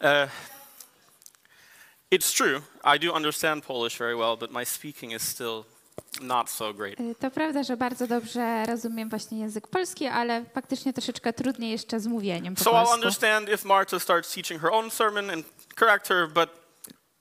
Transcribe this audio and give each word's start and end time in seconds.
Uh, 0.00 0.28
it's 2.10 2.32
true. 2.32 2.60
I 2.84 2.98
do 2.98 3.12
understand 3.14 3.64
Polish 3.64 3.98
very 3.98 4.14
well, 4.16 4.36
but 4.36 4.50
my 4.50 4.64
speaking 4.66 5.12
is 5.12 5.22
still 5.22 5.64
not 6.20 6.50
so 6.50 6.74
great. 6.74 7.00
Y, 7.00 7.14
To 7.20 7.30
prawda, 7.30 7.62
że 7.62 7.76
bardzo 7.76 8.06
dobrze 8.06 8.64
rozumiem 8.66 9.08
właśnie 9.08 9.38
język 9.38 9.66
polski, 9.68 10.06
ale 10.06 10.44
faktycznie 10.54 10.92
troszeczkę 10.92 11.32
trudniej 11.32 11.70
jeszcze 11.70 12.00
z 12.00 12.06
mówieniem 12.06 12.54
po 12.54 12.64
So 12.64 12.70
I'll 12.70 12.74
polsku. 12.74 12.94
understand 12.94 13.48
if 13.48 13.68
Marta 13.68 14.00
starts 14.00 14.34
teaching 14.34 14.60
her 14.62 14.72
own 14.72 14.90
sermon 14.90 15.30
and 15.30 15.46
correct 15.78 16.08
her, 16.08 16.28
but 16.28 16.50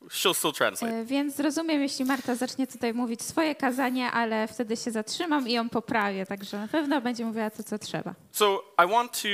she'll 0.09 0.33
still 0.33 0.53
translate. 0.53 0.93
Y, 1.01 1.05
Więc 1.05 1.35
zrozumiem, 1.35 1.81
jeśli 1.81 2.05
Marta 2.05 2.35
zacznie 2.35 2.67
tutaj 2.67 2.93
mówić 2.93 3.21
swoje 3.23 3.55
kazanie, 3.55 4.11
ale 4.11 4.47
wtedy 4.47 4.77
się 4.77 4.91
zatrzymam 4.91 5.47
i 5.47 5.53
ją 5.53 5.69
poprawię, 5.69 6.25
także 6.25 6.57
na 6.57 6.67
pewno 6.67 7.01
będzie 7.01 7.25
mówiła 7.25 7.49
to, 7.49 7.63
co 7.63 7.79
trzeba. 7.79 8.13
So 8.31 8.63
I 8.85 8.89
want 8.91 9.21
to 9.21 9.27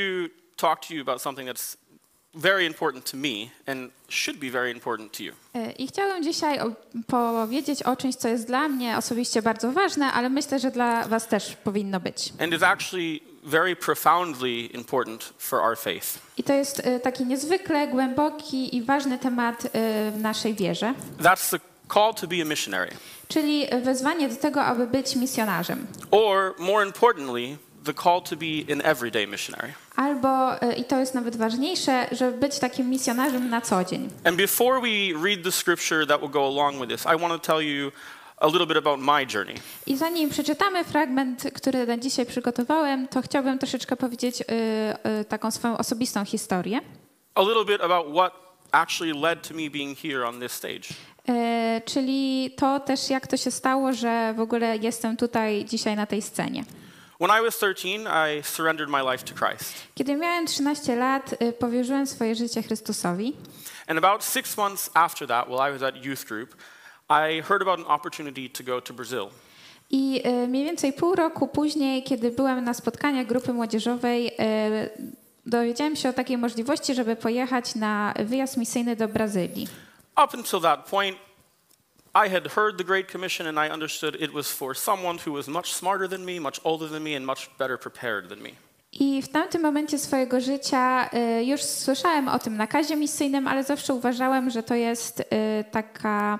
talk 0.55 0.85
to 0.87 0.93
you 0.93 1.01
about 1.01 1.21
something 1.21 1.49
that's 1.49 1.77
very 2.35 2.65
important 2.65 3.11
to 3.11 3.17
me 3.17 3.49
and 3.67 3.91
should 4.09 4.39
be 4.39 4.49
very 4.51 4.71
important 4.71 5.17
to 5.17 5.23
you. 5.23 5.31
Y, 5.55 5.71
I 5.71 5.87
chciałabym 5.87 6.23
dzisiaj 6.23 6.59
o, 6.59 6.71
powiedzieć 7.07 7.83
o 7.83 7.95
czymś, 7.95 8.15
co 8.15 8.27
jest 8.27 8.47
dla 8.47 8.67
mnie 8.67 8.97
osobiście 8.97 9.41
bardzo 9.41 9.71
ważne, 9.71 10.11
ale 10.13 10.29
myślę, 10.29 10.59
że 10.59 10.71
dla 10.71 11.07
Was 11.07 11.27
też 11.27 11.55
powinno 11.63 11.99
być. 11.99 12.33
And 12.39 12.53
is 12.53 12.63
actually 12.63 13.19
very 13.43 13.75
profoundly 13.75 14.51
important 14.73 15.33
for 15.37 15.59
our 15.59 15.77
faith. 15.77 16.07
I 16.37 16.43
to 16.43 16.53
jest 16.53 16.79
y, 16.79 16.99
taki 16.99 17.25
niezwykle 17.25 17.87
głęboki 17.87 18.75
i 18.77 18.83
ważny 18.83 19.19
temat 19.19 19.65
y, 19.65 19.69
w 20.11 20.17
naszej 20.21 20.53
wierze, 20.53 20.93
That's 21.19 21.51
the 21.51 21.59
call 21.93 22.13
to 22.13 22.27
be 22.27 22.41
a 22.41 22.45
missionary. 22.45 22.91
czyli 23.27 23.65
wezwanie 23.83 24.29
do 24.29 24.35
tego, 24.35 24.63
aby 24.63 24.87
być 24.87 25.15
misjonarzem. 25.15 25.87
Or 26.11 26.55
more 26.59 26.85
importantly, 26.85 27.57
the 27.85 27.93
call 27.93 28.21
to 28.21 28.35
be 28.35 28.73
an 28.73 28.81
everyday 28.83 29.27
missionary. 29.27 29.73
Albo, 29.95 30.55
y, 30.55 30.73
i 30.73 30.83
to 30.83 30.99
jest 30.99 31.13
nawet 31.13 31.35
ważniejsze, 31.35 32.07
żeby 32.11 32.37
być 32.37 32.59
takim 32.59 32.89
misjonarzem 32.89 33.49
na 33.49 33.61
co 33.61 33.85
dzień. 33.85 34.09
And 34.23 34.37
before 34.37 34.81
we 34.81 35.23
read 35.29 35.43
the 35.43 35.51
scripture 35.51 36.07
that 36.07 36.21
will 36.21 36.29
go 36.29 36.47
along 36.47 36.75
with 36.79 36.89
this, 36.89 37.05
I 37.05 37.21
want 37.21 37.43
to 37.43 37.53
tell 37.53 37.61
you 37.61 37.91
a 38.37 38.47
little 38.47 38.67
bit 38.67 38.77
about 38.77 38.99
my 38.99 39.25
journey. 39.33 39.55
I 39.87 39.97
zanim 39.97 40.29
przeczytamy 40.29 40.83
fragment, 40.83 41.43
który 41.53 41.87
na 41.87 41.97
dzisiaj 41.97 42.25
przygotowałem, 42.25 43.07
to 43.07 43.21
chciałbym 43.21 43.59
troszeczkę 43.59 43.95
powiedzieć 43.95 44.41
y, 44.41 44.45
y, 45.21 45.25
taką 45.25 45.51
swoją 45.51 45.77
osobistą 45.77 46.25
historię. 46.25 46.79
A 47.35 47.41
little 47.41 47.65
bit 47.65 47.81
about 47.81 48.07
what 48.13 48.33
actually 48.71 49.13
led 49.13 49.47
to 49.47 49.53
me 49.53 49.69
being 49.69 49.99
here 49.99 50.27
on 50.27 50.39
this 50.39 50.51
stage. 50.51 50.83
Y, 51.29 51.81
czyli 51.85 52.51
to 52.57 52.79
też, 52.79 53.09
jak 53.09 53.27
to 53.27 53.37
się 53.37 53.51
stało, 53.51 53.93
że 53.93 54.33
w 54.37 54.39
ogóle 54.39 54.77
jestem 54.77 55.17
tutaj 55.17 55.65
dzisiaj 55.65 55.95
na 55.95 56.05
tej 56.05 56.21
scenie. 56.21 56.63
When 57.23 57.31
I 57.31 57.41
was 57.41 57.55
13, 57.55 58.05
I 58.07 58.41
surrendered 58.41 58.89
my 58.89 59.01
life 59.01 59.23
to 59.23 59.33
Christ. 59.33 59.73
Kiedy 59.95 60.15
miałem 60.15 60.45
13 60.45 60.95
lat, 60.95 61.35
y, 61.41 61.53
powierzyłem 61.53 62.07
swoje 62.07 62.35
życie 62.35 62.63
Chrystusowi. 62.63 63.33
And 63.87 63.97
about 63.97 64.23
six 64.23 64.57
months 64.57 64.89
after 64.93 65.27
that, 65.27 65.47
while 65.47 65.69
I 65.69 65.71
was 65.71 65.83
at 65.83 66.05
youth 66.05 66.25
group, 66.25 66.55
I 67.09 67.41
heard 67.41 67.61
about 67.61 67.79
an 67.79 67.85
opportunity 67.85 68.49
to 68.49 68.63
go 68.63 68.81
to 68.81 68.93
Brazil. 68.93 69.29
I 69.89 70.21
y, 70.27 70.47
mniej 70.47 70.65
więcej 70.65 70.93
pół 70.93 71.15
roku 71.15 71.47
później, 71.47 72.03
kiedy 72.03 72.31
byłem 72.31 72.63
na 72.63 72.73
spotkaniach 72.73 73.27
grupy 73.27 73.53
młodzieżowej, 73.53 74.27
y, 74.27 74.31
dowiedziałem 75.45 75.95
się 75.95 76.09
o 76.09 76.13
takiej 76.13 76.37
możliwości, 76.37 76.95
żeby 76.95 77.15
pojechać 77.15 77.75
na 77.75 78.13
wyjazd 78.25 78.57
misyjny 78.57 78.95
do 78.95 79.07
Brazylii. 79.07 79.67
Up 80.23 80.37
until 80.37 80.61
that 80.61 80.89
point, 80.89 81.17
I 82.15 82.29
had 82.29 82.47
heard 82.47 82.77
the 82.77 82.83
Great 82.83 83.11
Commission 83.11 83.47
and 83.47 83.59
I 83.59 83.73
understood 83.73 84.15
it 84.21 84.33
was 84.33 84.51
for 84.51 84.75
someone 84.75 85.17
who 85.25 85.33
was 85.33 85.47
much 85.47 85.73
smarter 85.73 86.09
than 86.09 86.25
me, 86.25 86.39
much 86.39 86.59
older 86.63 86.89
than 86.89 87.03
me, 87.03 87.15
and 87.15 87.25
much 87.25 87.49
better 87.57 87.77
prepared 87.77 88.29
than 88.29 88.41
me. 88.41 88.51
I 88.99 89.21
w 89.21 89.27
tamtym 89.27 89.61
momencie 89.61 89.99
swojego 89.99 90.41
życia 90.41 91.09
y, 91.13 91.43
już 91.43 91.61
słyszałem 91.61 92.27
o 92.27 92.39
tym 92.39 92.57
nakazie 92.57 92.95
misyjnym, 92.95 93.47
ale 93.47 93.63
zawsze 93.63 93.93
uważałem, 93.93 94.49
że 94.49 94.63
to 94.63 94.75
jest 94.75 95.19
y, 95.19 95.23
taka, 95.71 96.39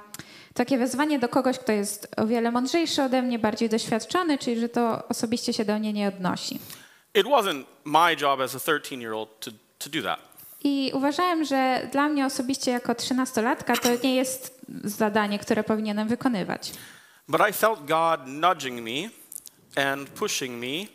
takie 0.54 0.78
wezwanie 0.78 1.20
do 1.20 1.30
kogoś, 1.30 1.60
kto 1.60 1.72
jest 1.72 2.08
o 2.18 2.28
wiele 2.28 2.52
mądrzejszy 2.52 3.04
ode 3.04 3.22
mnie, 3.22 3.40
bardziej 3.40 3.70
doświadczony, 3.70 4.38
czyli 4.38 4.60
że 4.60 4.70
to 4.70 5.08
osobiście 5.08 5.54
się 5.54 5.66
do 5.66 5.80
mnie 5.80 5.94
nie 5.94 6.08
odnosi. 6.08 6.60
It 7.16 7.26
wasn't 7.26 7.64
my 7.86 8.16
job 8.22 8.40
as 8.40 8.56
a 8.56 8.60
13 8.60 8.96
year 8.96 9.14
old 9.14 9.40
to, 9.40 9.52
to 9.80 9.90
do 9.90 10.04
that. 10.04 10.33
I 10.64 10.92
uważałem, 10.94 11.46
że 11.46 11.90
dla 11.92 12.10
mnie 12.10 12.26
osobiście 12.26 12.72
jako 12.72 12.96
trzynastolatka 12.96 13.78
to 13.78 13.90
nie 14.04 14.16
jest 14.16 14.62
zadanie, 14.84 15.40
które 15.40 15.64
powinienem 15.64 16.08
wykonywać. 16.08 16.72
But 17.28 17.42
I 17.50 17.54
felt 17.54 17.80
God 17.86 18.28
nudging 18.28 18.82
me 18.82 19.10
and 19.92 20.10
pushing 20.10 20.62
me 20.62 20.88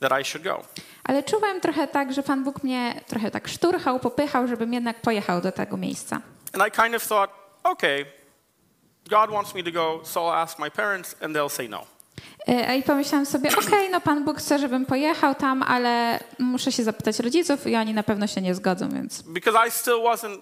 that 0.00 0.20
I 0.20 0.24
should 0.24 0.44
go. 0.44 0.64
Ale 1.04 1.22
czułem 1.22 1.60
trochę 1.60 1.88
tak, 1.88 2.12
że 2.12 2.22
Pan 2.22 2.44
Bóg 2.44 2.62
mnie 2.62 3.00
trochę 3.06 3.30
tak 3.30 3.48
szturchał, 3.48 4.00
popychał, 4.00 4.46
żebym 4.46 4.72
jednak 4.72 5.00
pojechał 5.00 5.40
do 5.40 5.52
tego 5.52 5.76
miejsca. 5.76 6.20
And 6.52 6.68
I 6.68 6.82
kind 6.82 6.94
of 6.96 7.08
thought, 7.08 7.34
okay, 7.62 8.06
God 9.10 9.30
wants 9.30 9.54
me 9.54 9.62
to 9.62 9.72
go, 9.72 10.00
so 10.04 10.20
I'll 10.20 10.42
ask 10.42 10.58
my 10.58 10.70
parents 10.70 11.16
and 11.22 11.36
they'll 11.36 11.48
say 11.48 11.68
no. 11.68 11.86
E, 12.46 12.76
I 12.76 12.82
pomyślałam 12.82 13.26
sobie, 13.26 13.50
okej, 13.66 13.90
no 13.90 14.00
Pan 14.00 14.24
Bóg 14.24 14.38
chce, 14.38 14.58
żebym 14.58 14.86
pojechał 14.86 15.34
tam, 15.34 15.62
ale 15.62 16.20
muszę 16.38 16.72
się 16.72 16.84
zapytać 16.84 17.18
rodziców 17.18 17.66
i 17.66 17.76
oni 17.76 17.94
na 17.94 18.02
pewno 18.02 18.26
się 18.26 18.40
nie 18.40 18.54
zgodzą, 18.54 18.88
więc... 18.88 19.22
Because 19.22 19.68
I 19.68 19.70
still 19.70 20.02
wasn't 20.02 20.38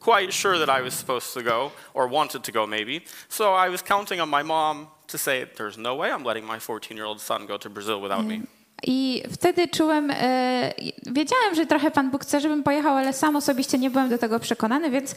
quite 0.00 0.32
sure 0.32 0.66
that 0.66 0.80
I 0.80 0.82
was 0.82 0.94
supposed 0.94 1.34
to 1.34 1.42
go 1.42 1.70
or 1.94 2.10
wanted 2.10 2.42
to 2.42 2.52
go 2.52 2.66
maybe. 2.66 3.00
So 3.28 3.66
I 3.66 3.70
was 3.70 3.82
counting 3.82 4.20
on 4.20 4.28
my 4.28 4.44
mom 4.44 4.86
to 5.06 5.18
say, 5.18 5.46
there's 5.56 5.78
no 5.78 5.94
way 5.96 6.10
I'm 6.10 6.24
letting 6.24 6.46
my 6.46 6.58
14 6.60 6.96
year 6.96 7.06
old 7.06 7.20
son 7.20 7.46
go 7.46 7.58
to 7.58 7.70
Brazil 7.70 8.00
without 8.00 8.26
me. 8.26 8.42
I 8.82 9.22
wtedy 9.32 9.68
czułem, 9.68 10.10
e, 10.10 10.74
wiedziałem, 11.06 11.54
że 11.54 11.66
trochę 11.66 11.90
Pan 11.90 12.10
Bóg 12.10 12.22
chce, 12.22 12.40
żebym 12.40 12.62
pojechał, 12.62 12.96
ale 12.96 13.12
sam 13.12 13.36
osobiście 13.36 13.78
nie 13.78 13.90
byłem 13.90 14.08
do 14.08 14.18
tego 14.18 14.40
przekonany, 14.40 14.90
więc 14.90 15.14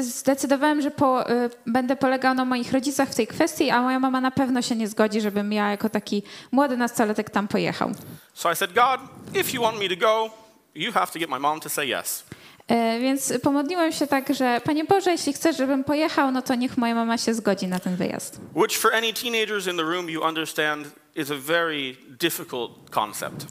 zdecydowałem, 0.00 0.82
że 0.82 0.90
po, 0.90 1.30
e, 1.30 1.50
będę 1.66 1.96
polegał 1.96 2.34
na 2.34 2.44
moich 2.44 2.72
rodzicach 2.72 3.08
w 3.08 3.14
tej 3.14 3.26
kwestii, 3.26 3.70
a 3.70 3.82
moja 3.82 4.00
mama 4.00 4.20
na 4.20 4.30
pewno 4.30 4.62
się 4.62 4.76
nie 4.76 4.88
zgodzi, 4.88 5.20
żebym 5.20 5.52
ja 5.52 5.70
jako 5.70 5.88
taki 5.88 6.22
młody 6.52 6.76
nastolatek 6.76 7.30
tam 7.30 7.48
pojechał. 7.48 7.90
So 8.34 8.52
I 8.52 8.56
said, 8.56 8.72
God, 8.72 9.00
if 9.40 9.54
you 9.54 9.62
want 9.62 9.78
me 9.80 9.88
to 9.88 9.96
go, 9.96 10.30
you 10.74 10.92
have 10.92 11.12
to 11.12 11.18
get 11.18 11.30
my 11.30 11.38
mom 11.38 11.60
to 11.60 11.68
say 11.68 11.88
yes. 11.88 12.24
E, 12.68 13.00
Więc 13.00 13.32
pomodliłem 13.42 13.92
się 13.92 14.06
tak, 14.06 14.34
że 14.34 14.60
Panie 14.64 14.84
Boże, 14.84 15.10
jeśli 15.10 15.32
chcesz, 15.32 15.56
żebym 15.56 15.84
pojechał, 15.84 16.30
no 16.30 16.42
to 16.42 16.54
niech 16.54 16.76
moja 16.78 16.94
mama 16.94 17.18
się 17.18 17.34
zgodzi 17.34 17.66
na 17.66 17.78
ten 17.78 17.96
wyjazd. 17.96 18.40
Which, 18.54 18.78
for 18.78 18.94
any 18.94 19.12
teenagers 19.12 19.66
in 19.66 19.76
the 19.76 19.82
room, 19.82 20.10
you 20.10 20.22
understand 20.22 20.86
is 21.16 21.30
a 21.30 21.34
very 21.38 21.96
difficult 22.20 22.90
concept. 22.90 23.46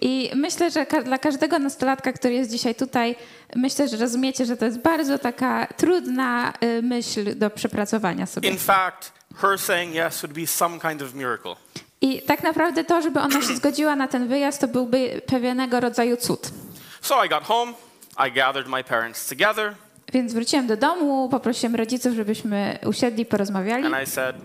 I 0.00 0.30
myślę, 0.34 0.70
że 0.70 0.86
dla 1.04 1.18
każdego 1.18 1.58
nastolatka, 1.58 2.12
który 2.12 2.34
jest 2.34 2.50
dzisiaj 2.50 2.74
tutaj, 2.74 3.16
myślę, 3.56 3.88
że 3.88 3.96
rozumiecie, 3.96 4.46
że 4.46 4.56
to 4.56 4.64
jest 4.64 4.78
bardzo 4.78 5.18
taka 5.18 5.66
trudna 5.76 6.52
y, 6.78 6.82
myśl 6.82 7.38
do 7.38 7.50
przepracowania 7.50 8.26
sobie. 8.26 8.48
In 8.48 8.58
fact, 8.58 9.12
her 9.36 9.58
saying 9.58 9.94
yes 9.94 10.22
would 10.22 10.32
be 10.40 10.46
some 10.46 10.80
kind 10.80 11.02
of 11.02 11.14
miracle. 11.14 11.56
I 12.00 12.22
tak 12.22 12.42
naprawdę 12.42 12.84
to, 12.84 13.02
żeby 13.02 13.20
ona 13.20 13.42
się 13.42 13.56
zgodziła 13.56 13.96
na 13.96 14.08
ten 14.08 14.28
wyjazd, 14.28 14.60
to 14.60 14.68
byłby 14.68 15.20
pewnego 15.26 15.80
rodzaju 15.80 16.16
cud. 16.16 16.50
So 17.00 17.24
I 17.24 17.28
got 17.28 17.42
home, 17.44 17.72
I 18.18 18.30
gathered 18.32 18.68
my 18.68 18.84
parents 18.84 19.26
together, 19.28 19.74
Więc 20.12 20.32
wróciłem 20.32 20.66
do 20.66 20.76
domu, 20.76 21.28
poprosiłem 21.28 21.74
rodziców, 21.74 22.14
żebyśmy 22.14 22.78
usiedli, 22.86 23.26
porozmawiali 23.26 23.86
and 23.86 24.08
I 24.08 24.10
said, 24.10 24.36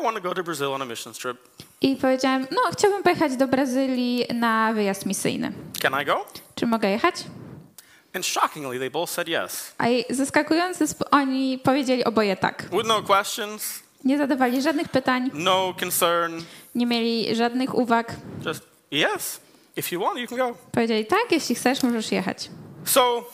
I 0.00 0.02
want 0.04 0.16
to 0.16 0.22
go 0.22 0.34
to 0.34 0.42
Brazil 0.42 0.66
on 0.66 0.82
a 0.82 0.84
missions 0.84 1.18
trip. 1.18 1.36
i 1.80 1.96
powiedziałem, 1.96 2.46
no 2.50 2.58
chciałbym 2.72 3.02
pojechać 3.02 3.36
do 3.36 3.48
Brazylii 3.48 4.24
na 4.34 4.72
wyjazd 4.72 5.06
misyjny. 5.06 5.52
Can 5.82 6.02
I 6.02 6.04
go? 6.04 6.26
Czy 6.54 6.66
mogę 6.66 6.90
jechać? 6.90 7.14
And 8.14 8.26
shockingly, 8.26 8.78
they 8.78 8.90
both 8.90 9.10
said 9.10 9.28
yes. 9.28 9.74
A 9.78 9.88
i 9.88 10.04
zaskakująco 10.10 10.84
oni 11.10 11.58
powiedzieli 11.58 12.04
oboje 12.04 12.36
tak. 12.36 12.62
With 12.72 12.86
no 12.86 13.02
questions, 13.02 13.82
Nie 14.04 14.18
zadawali 14.18 14.62
żadnych 14.62 14.88
pytań, 14.88 15.30
no 15.34 15.74
concern, 15.80 16.42
nie 16.74 16.86
mieli 16.86 17.34
żadnych 17.36 17.74
uwag. 17.74 18.16
just 18.46 18.62
yes. 18.90 19.40
If 19.76 19.94
you 19.94 20.00
want, 20.00 20.18
you 20.18 20.26
can 20.28 20.38
go. 20.38 20.54
Powiedzieli 20.72 21.06
tak, 21.06 21.24
jeśli 21.30 21.54
chcesz, 21.54 21.82
możesz 21.82 22.12
jechać. 22.12 22.50
So 22.84 23.24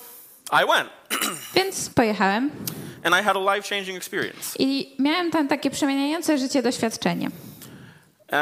I 0.53 0.65
went, 0.67 0.89
Więc 1.55 1.91
pojechałem 1.91 2.51
and 3.05 3.15
I 3.15 3.23
had 3.23 3.37
a 3.37 3.57
life 3.57 3.69
changing 3.69 3.97
experience. 3.99 4.57
i 4.59 4.97
miałem 4.99 5.31
tam 5.31 5.49
takie 5.49 5.71
przemieniające 5.71 6.39
życie 6.39 6.63
doświadczenie. 6.63 7.27
Uh, 8.33 8.39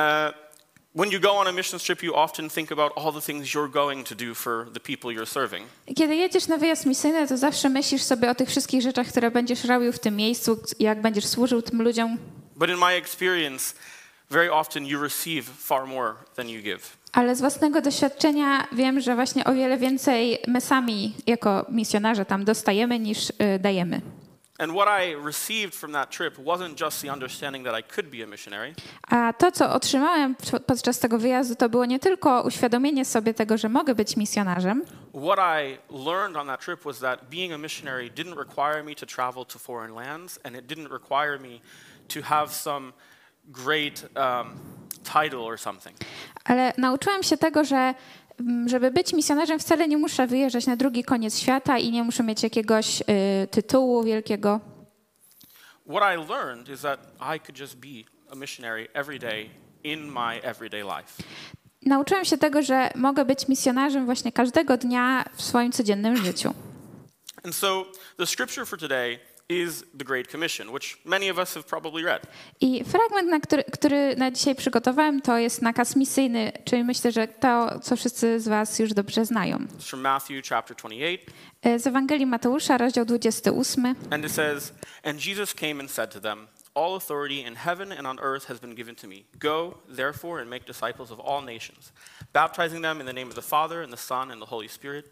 when 0.94 1.10
you 1.10 1.20
go 1.20 1.32
on 1.32 1.46
a 1.46 1.52
missions 1.52 1.82
trip, 1.82 2.02
you 2.02 2.14
often 2.14 2.50
think 2.50 2.72
about 2.72 2.92
all 2.96 3.12
the 3.12 3.20
things 3.20 3.54
you're 3.54 3.70
going 3.70 4.08
to 4.08 4.14
do 4.14 4.34
for 4.34 4.66
the 4.74 4.80
people 4.80 5.10
you're 5.10 5.26
serving. 5.26 5.66
Kiedy 5.96 6.16
jedziesz 6.16 6.48
na 6.48 6.56
wyjazd 6.58 6.86
misyjny, 6.86 7.28
to 7.28 7.36
zawsze 7.36 7.68
myślisz 7.68 8.02
sobie 8.02 8.30
o 8.30 8.34
tych 8.34 8.48
wszystkich 8.48 8.82
rzeczach, 8.82 9.06
które 9.06 9.30
będziesz 9.30 9.64
robił 9.64 9.92
w 9.92 9.98
tym 9.98 10.16
miejscu, 10.16 10.62
jak 10.78 11.00
będziesz 11.02 11.26
służył 11.26 11.62
tym 11.62 11.82
ludziom. 11.82 12.18
But 12.56 12.70
in 12.70 12.76
my 12.78 12.92
experience, 12.92 13.74
very 14.30 14.52
often 14.52 14.86
you 14.86 15.02
receive 15.02 15.44
far 15.58 15.86
more 15.86 16.14
than 16.36 16.48
you 16.48 16.62
give. 16.62 16.96
Ale 17.16 17.36
z 17.36 17.40
własnego 17.40 17.80
doświadczenia 17.80 18.68
wiem, 18.72 19.00
że 19.00 19.14
właśnie 19.14 19.44
o 19.44 19.54
wiele 19.54 19.78
więcej 19.78 20.38
my 20.46 20.60
sami 20.60 21.14
jako 21.26 21.66
misjonarze 21.68 22.24
tam 22.24 22.44
dostajemy 22.44 22.98
niż 22.98 23.32
dajemy. 23.60 24.00
A 29.08 29.32
to, 29.32 29.52
co 29.52 29.72
otrzymałem 29.72 30.34
podczas 30.66 30.98
tego 30.98 31.18
wyjazdu, 31.18 31.54
to 31.54 31.68
było 31.68 31.84
nie 31.84 31.98
tylko 31.98 32.42
uświadomienie 32.42 33.04
sobie 33.04 33.34
tego, 33.34 33.58
że 33.58 33.68
mogę 33.68 33.94
być 33.94 34.16
misjonarzem, 34.16 34.82
what 35.14 35.38
I 35.38 35.78
learned 36.04 36.36
on 36.36 36.46
that 36.46 36.64
trip 36.64 36.82
was 36.84 36.98
that 36.98 37.20
being 37.30 37.52
a 37.52 37.58
missionary 37.58 38.10
didn't 38.10 38.38
require 38.38 38.84
me 38.84 38.94
to 38.94 39.06
travel 39.06 39.44
to 39.46 39.58
foreign 39.58 39.94
lands, 39.94 40.38
and 40.44 40.56
it 40.56 40.66
didn't 40.66 40.92
require 40.92 41.38
me 41.38 41.60
to 42.08 42.20
have 42.22 42.52
some 42.52 42.92
great 43.48 44.08
um, 44.16 44.46
title 45.12 45.38
or 45.38 45.60
something. 45.60 45.96
ale 46.44 46.72
nauczyłem 46.78 47.22
się 47.22 47.36
tego, 47.36 47.64
że 47.64 47.94
mm, 48.40 48.68
żeby 48.68 48.90
być 48.90 49.12
misjonarzem, 49.12 49.58
wcale 49.58 49.88
nie 49.88 49.96
muszę 49.96 50.26
wyjeżdżać 50.26 50.66
na 50.66 50.76
drugi 50.76 51.04
koniec 51.04 51.38
świata 51.38 51.78
i 51.78 51.90
nie 51.90 52.02
muszę 52.04 52.22
mieć 52.22 52.42
jakiegoś 52.42 53.00
y, 53.00 53.04
tytułu 53.50 54.02
wielkiego. 54.02 54.60
What 55.88 56.14
I 56.14 56.28
learned 56.32 56.68
is 56.68 56.80
that 56.80 57.00
I 57.36 57.40
could 57.40 57.58
just 57.60 57.76
be 57.76 58.04
a 58.32 58.34
missionary 58.34 58.88
every 58.94 59.18
day 59.18 59.50
in 59.84 60.12
my 60.12 60.42
everyday 60.42 60.82
life. 60.82 61.22
Nauczyłem 61.82 62.24
się 62.24 62.38
tego, 62.38 62.62
że 62.62 62.90
mogę 62.94 63.24
być 63.24 63.48
misjonarzem 63.48 64.06
właśnie 64.06 64.32
każdego 64.32 64.76
dnia 64.76 65.24
w 65.34 65.42
swoim 65.42 65.72
codziennym 65.72 66.16
życiu. 66.16 66.54
And 67.44 67.54
so 67.54 67.86
the 68.16 68.26
scripture 68.26 68.66
for 68.66 68.78
today 68.78 69.18
is 69.48 69.84
the 69.98 70.04
Great 70.04 70.28
Commission, 70.30 70.68
which 70.72 70.98
many 71.04 71.30
of 71.30 71.38
us 71.38 71.54
have 71.54 71.64
probably 71.66 72.02
read. 72.04 72.22
I 72.60 72.84
fragment, 72.84 73.28
na 73.30 73.40
który, 73.40 73.64
który 73.64 74.16
na 74.16 74.30
dzisiaj 74.30 74.54
przygotowałem, 74.54 75.20
to 75.20 75.38
jest 75.38 75.62
nakaz 75.62 75.96
misyjny, 75.96 76.52
czyli 76.64 76.84
myślę, 76.84 77.12
że 77.12 77.28
to, 77.28 77.80
co 77.80 77.96
wszyscy 77.96 78.40
z 78.40 78.48
Was 78.48 78.78
już 78.78 78.92
dobrze 78.92 79.24
znają. 79.24 79.58
It's 79.58 79.88
from 79.88 80.00
Matthew 80.00 80.48
chapter 80.48 80.76
28, 80.76 81.18
E, 81.62 81.78
Z 81.78 81.86
Ewangelii 81.86 82.26
Mateusza, 82.26 82.78
rozdział 82.78 83.04
28. 83.04 83.94
and 84.10 84.24
it 84.24 84.32
says, 84.32 84.72
And 85.04 85.26
Jesus 85.26 85.54
came 85.54 85.80
and 85.80 85.90
said 85.90 86.10
to 86.12 86.20
them, 86.20 86.46
All 86.74 86.94
authority 86.96 87.40
in 87.46 87.54
heaven 87.56 87.92
and 87.92 88.06
on 88.06 88.18
earth 88.20 88.48
has 88.48 88.58
been 88.60 88.74
given 88.74 88.94
to 88.96 89.06
me. 89.08 89.24
Go, 89.38 89.74
therefore, 89.96 90.40
and 90.40 90.50
make 90.50 90.66
disciples 90.66 91.10
of 91.10 91.20
all 91.20 91.44
nations, 91.44 91.92
baptizing 92.32 92.82
them 92.82 93.00
in 93.00 93.06
the 93.06 93.12
name 93.12 93.28
of 93.28 93.34
the 93.34 93.42
Father, 93.42 93.82
and 93.82 93.92
the 93.92 93.96
Son, 94.02 94.30
and 94.30 94.42
the 94.42 94.46
Holy 94.46 94.68
Spirit, 94.68 95.04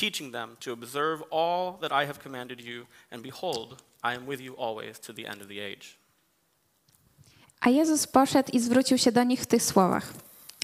teaching 0.00 0.32
them 0.32 0.56
to 0.60 0.72
observe 0.72 1.22
all 1.30 1.78
that 1.80 1.92
I 1.92 2.06
have 2.06 2.18
commanded 2.22 2.60
you, 2.60 2.86
and 3.10 3.22
behold, 3.22 3.82
I 4.02 4.16
am 4.16 4.26
with 4.26 4.40
you 4.40 4.56
always 4.56 5.00
to 5.00 5.12
the 5.12 5.26
end 5.26 5.42
of 5.42 5.48
the 5.48 5.60
age. 5.72 5.86
A 7.60 7.70
Jezus 7.70 8.06
poszedł 8.06 8.50
i 8.52 8.60
zwrócił 8.60 8.98
się 8.98 9.12
do 9.12 9.24
nich 9.24 9.40
w 9.40 9.46
tych 9.46 9.62
słowach. 9.62 10.12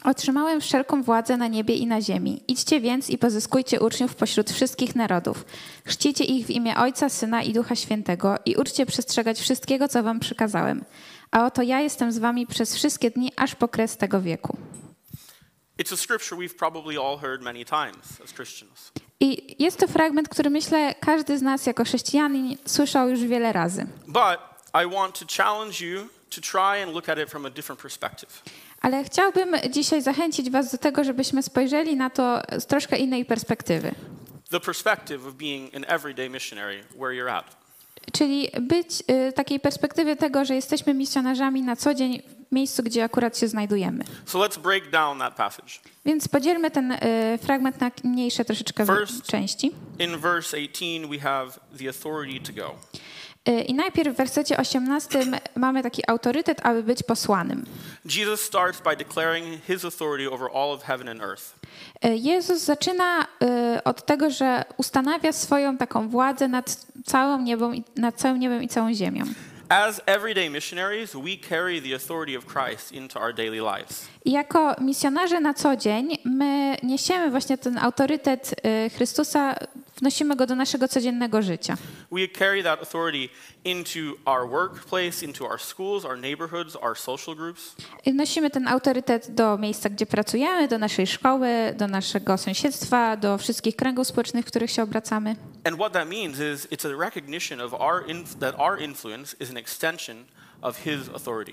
Otrzymałem 0.05 0.61
wszelką 0.61 1.03
władzę 1.03 1.37
na 1.37 1.49
niebie 1.49 1.75
i 1.75 1.87
na 1.87 2.01
ziemi. 2.01 2.43
Idźcie 2.49 2.81
więc 2.81 3.11
i 3.11 3.19
pozyskujcie 3.19 3.81
uczniów 3.81 4.15
pośród 4.15 4.51
wszystkich 4.51 4.97
narodów. 4.97 5.45
Chrzcicie 5.85 6.25
ich 6.25 6.47
w 6.47 6.51
imię 6.51 6.77
Ojca, 6.77 7.09
Syna 7.09 7.43
i 7.43 7.53
Ducha 7.53 7.77
Świętego 7.77 8.35
i 8.45 8.57
uczcie 8.57 8.87
przestrzegać 8.87 9.41
wszystkiego, 9.41 9.89
co 9.89 10.03
wam 10.03 10.21
przykazałem. 10.21 10.85
A 11.31 11.47
oto 11.47 11.63
ja 11.63 11.81
jestem 11.81 12.13
z 12.13 12.19
wami 12.19 12.47
przez 12.47 12.75
wszystkie 12.77 13.11
dni, 13.11 13.33
aż 13.37 13.55
po 13.55 13.69
kres 13.69 13.97
tego 13.97 14.21
wieku. 14.21 14.57
It's 15.79 15.95
a 15.95 15.97
scripture 15.97 16.39
we've 16.39 16.57
probably 16.57 16.99
all 16.99 17.19
heard 17.19 17.43
many 17.43 17.65
times 17.65 18.21
as 18.25 18.33
Christians. 18.33 18.93
I 19.21 19.57
jest 19.63 19.79
to 19.79 19.89
fragment, 19.89 20.29
który 20.29 20.51
myślę 20.51 20.95
każdy 21.01 21.39
z 21.39 21.43
nas 21.43 21.67
jako 21.67 21.85
chrześcijanin 21.85 22.57
słyszał 22.67 23.09
już 23.09 23.21
wiele 23.21 23.53
razy. 23.53 23.87
But 24.07 24.39
I 24.85 24.95
want 24.95 25.19
to 25.19 25.43
challenge 25.43 25.85
you 25.87 26.09
to 26.31 26.41
try 26.41 26.83
and 26.83 26.95
look 26.95 27.09
at 27.09 27.19
it 27.19 27.31
from 27.31 27.47
a 27.47 27.51
different 27.51 27.81
perspective. 27.83 28.43
Ale 28.81 29.05
chciałbym 29.05 29.57
dzisiaj 29.71 30.03
zachęcić 30.03 30.51
was 30.51 30.73
do 30.73 30.79
tego, 30.79 31.05
żebyśmy 31.05 31.43
spojrzeli 31.43 31.97
na 31.97 32.11
to 32.11 32.43
z 32.59 32.67
troszkę 32.67 32.97
innej 32.97 33.25
perspektywy. 33.25 33.95
The 34.51 34.61
perspective 34.61 35.27
of 35.27 35.35
being 35.35 35.75
an 35.75 35.85
everyday 35.89 36.31
missionary 36.31 36.85
where 36.95 37.13
you're 37.13 37.31
at. 37.31 37.57
Czyli 38.13 38.49
być 38.61 39.03
y, 39.29 39.33
takiej 39.33 39.61
perspektywy 39.61 40.17
tego, 40.17 40.45
że 40.45 40.55
jesteśmy 40.55 40.95
misjonarzami 40.95 41.63
na 41.63 41.77
co 41.77 41.95
dzień 41.95 42.23
miejscu, 42.53 42.83
gdzie 42.83 43.05
akurat 43.05 43.39
się 43.39 43.49
znajdujemy. 43.49 44.05
So 44.27 44.39
let's 44.39 44.59
break 44.59 44.91
down 44.91 45.19
that 45.19 45.35
passage. 45.35 45.73
Więc 46.05 46.29
podzielmy 46.29 46.71
ten 46.71 46.93
y, 46.93 46.99
fragment 47.43 47.81
na 47.81 47.91
mniejsze 48.05 48.45
troszeczkę 48.45 48.85
First- 48.87 49.23
części. 49.27 49.73
In 49.99 50.17
verse 50.19 50.57
18, 50.57 51.09
we 51.11 51.19
have 51.19 51.51
the 51.79 51.89
authority 51.89 52.53
to 52.53 52.63
go. 52.63 52.75
Y, 53.49 53.61
I 53.63 53.75
najpierw 53.75 54.15
w 54.15 54.17
wersecie 54.17 54.57
18 54.57 55.19
mamy 55.57 55.83
taki 55.83 56.03
autorytet, 56.11 56.61
aby 56.67 56.83
być 56.83 57.03
posłanym. 57.03 57.65
Jesus 58.05 58.41
starts 58.41 58.81
by 58.81 58.97
declaring 58.97 59.65
his 59.67 59.85
authority 59.85 60.31
over 60.31 60.49
all 60.55 60.71
of 60.73 60.83
heaven 60.83 61.09
and 61.09 61.21
earth. 61.23 61.55
Y, 62.05 62.17
Jezus 62.17 62.61
zaczyna 62.63 63.27
od 63.85 64.07
tego, 64.07 64.31
że 64.31 64.65
ustanawia 64.77 65.33
swoją 65.33 65.77
taką 65.77 66.09
władzę 66.09 66.49
nad, 66.49 66.87
całą 67.07 67.41
niebą, 67.43 67.73
i- 67.73 67.85
nad 67.97 68.15
całym 68.15 68.41
niebem 68.41 68.63
i 68.63 68.69
całą 68.69 68.95
ziemią. 68.95 69.25
As 69.71 70.01
everyday 70.07 70.49
missionaries, 70.49 71.17
we 71.17 71.37
carry 71.37 71.81
the 71.81 71.95
authority 71.95 72.37
of 72.37 72.47
Christ 72.47 72.93
into 72.93 73.19
our 73.19 73.33
daily 73.33 73.61
lives. 73.61 74.09
I 74.27 74.31
jako 74.33 74.75
misjonarze 74.81 75.41
na 75.41 75.55
co 75.55 75.77
dzień 75.77 76.19
my 76.25 76.77
niesiemy 76.83 77.31
właśnie 77.31 77.59
ten 77.59 77.79
autorytet 77.79 78.55
y, 78.87 78.91
Chrystusa, 78.91 79.55
wnosimy 80.01 80.37
go 80.37 80.47
do 80.47 80.55
naszego 80.55 80.89
codziennego 80.89 81.43
życia. 81.43 81.77
We 82.13 82.29
carry 82.39 82.63
that 82.63 82.81
authority 82.81 83.29
into 83.65 83.99
our 84.25 84.51
workplace, 84.51 85.25
into 85.27 85.45
our 85.45 85.61
schools, 85.61 86.05
our 86.05 86.19
neighborhoods, 86.19 86.77
our 86.77 86.99
social 86.99 87.37
groups. 87.37 87.77
I 88.07 88.13
Wnosimy 88.13 88.51
ten 88.51 88.69
autorytet 88.69 89.35
do 89.35 89.59
miejsca, 89.59 89.91
gdzie 89.91 90.07
pracujemy, 90.07 90.69
do 90.69 90.79
naszej 90.79 91.07
szkoły, 91.07 91.49
do 91.77 91.89
naszego 91.89 92.39
sąsiedztwa, 92.39 93.17
do 93.17 93.39
wszystkich 93.39 93.77
kręgów 93.77 94.07
społecznych, 94.07 94.45
w 94.45 94.49
których 94.49 94.71
się 94.71 94.83
obracamy. 94.83 95.37
And 95.65 95.77
what 95.77 95.93
that 95.93 96.09
means 96.09 96.39
is 96.39 96.67
it's 96.73 96.95
a 96.95 97.05
recognition 97.05 97.61
of 97.61 97.75
our 97.75 98.05
that 98.41 98.55
our 98.59 98.83
influence 98.83 99.37
is 99.41 99.51
an 99.51 99.57
extension 99.57 100.25
of 100.67 100.77
his 100.77 101.09
authority. 101.15 101.53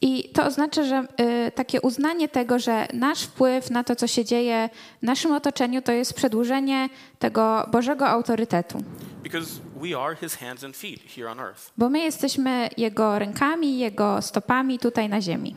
I 0.00 0.28
to 0.28 0.44
oznacza, 0.44 0.84
że 0.84 1.06
y, 1.48 1.52
takie 1.52 1.80
uznanie 1.80 2.28
tego, 2.28 2.58
że 2.58 2.86
nasz 2.92 3.22
wpływ 3.22 3.70
na 3.70 3.84
to, 3.84 3.96
co 3.96 4.06
się 4.06 4.24
dzieje 4.24 4.70
w 5.02 5.06
naszym 5.06 5.32
otoczeniu, 5.32 5.82
to 5.82 5.92
jest 5.92 6.14
przedłużenie 6.14 6.88
tego 7.18 7.68
Bożego 7.72 8.08
autorytetu. 8.08 8.82
Because 9.22 9.50
we 9.82 9.98
are 9.98 10.16
his 10.16 10.34
hands 10.34 10.64
and 10.64 10.76
feet 10.76 11.00
here 11.16 11.30
on 11.30 11.40
earth. 11.40 11.72
Bo 11.76 11.88
my 11.90 11.98
jesteśmy 11.98 12.68
Jego 12.76 13.18
rękami, 13.18 13.78
Jego 13.78 14.22
stopami 14.22 14.78
tutaj 14.78 15.08
na 15.08 15.20
ziemi. 15.20 15.54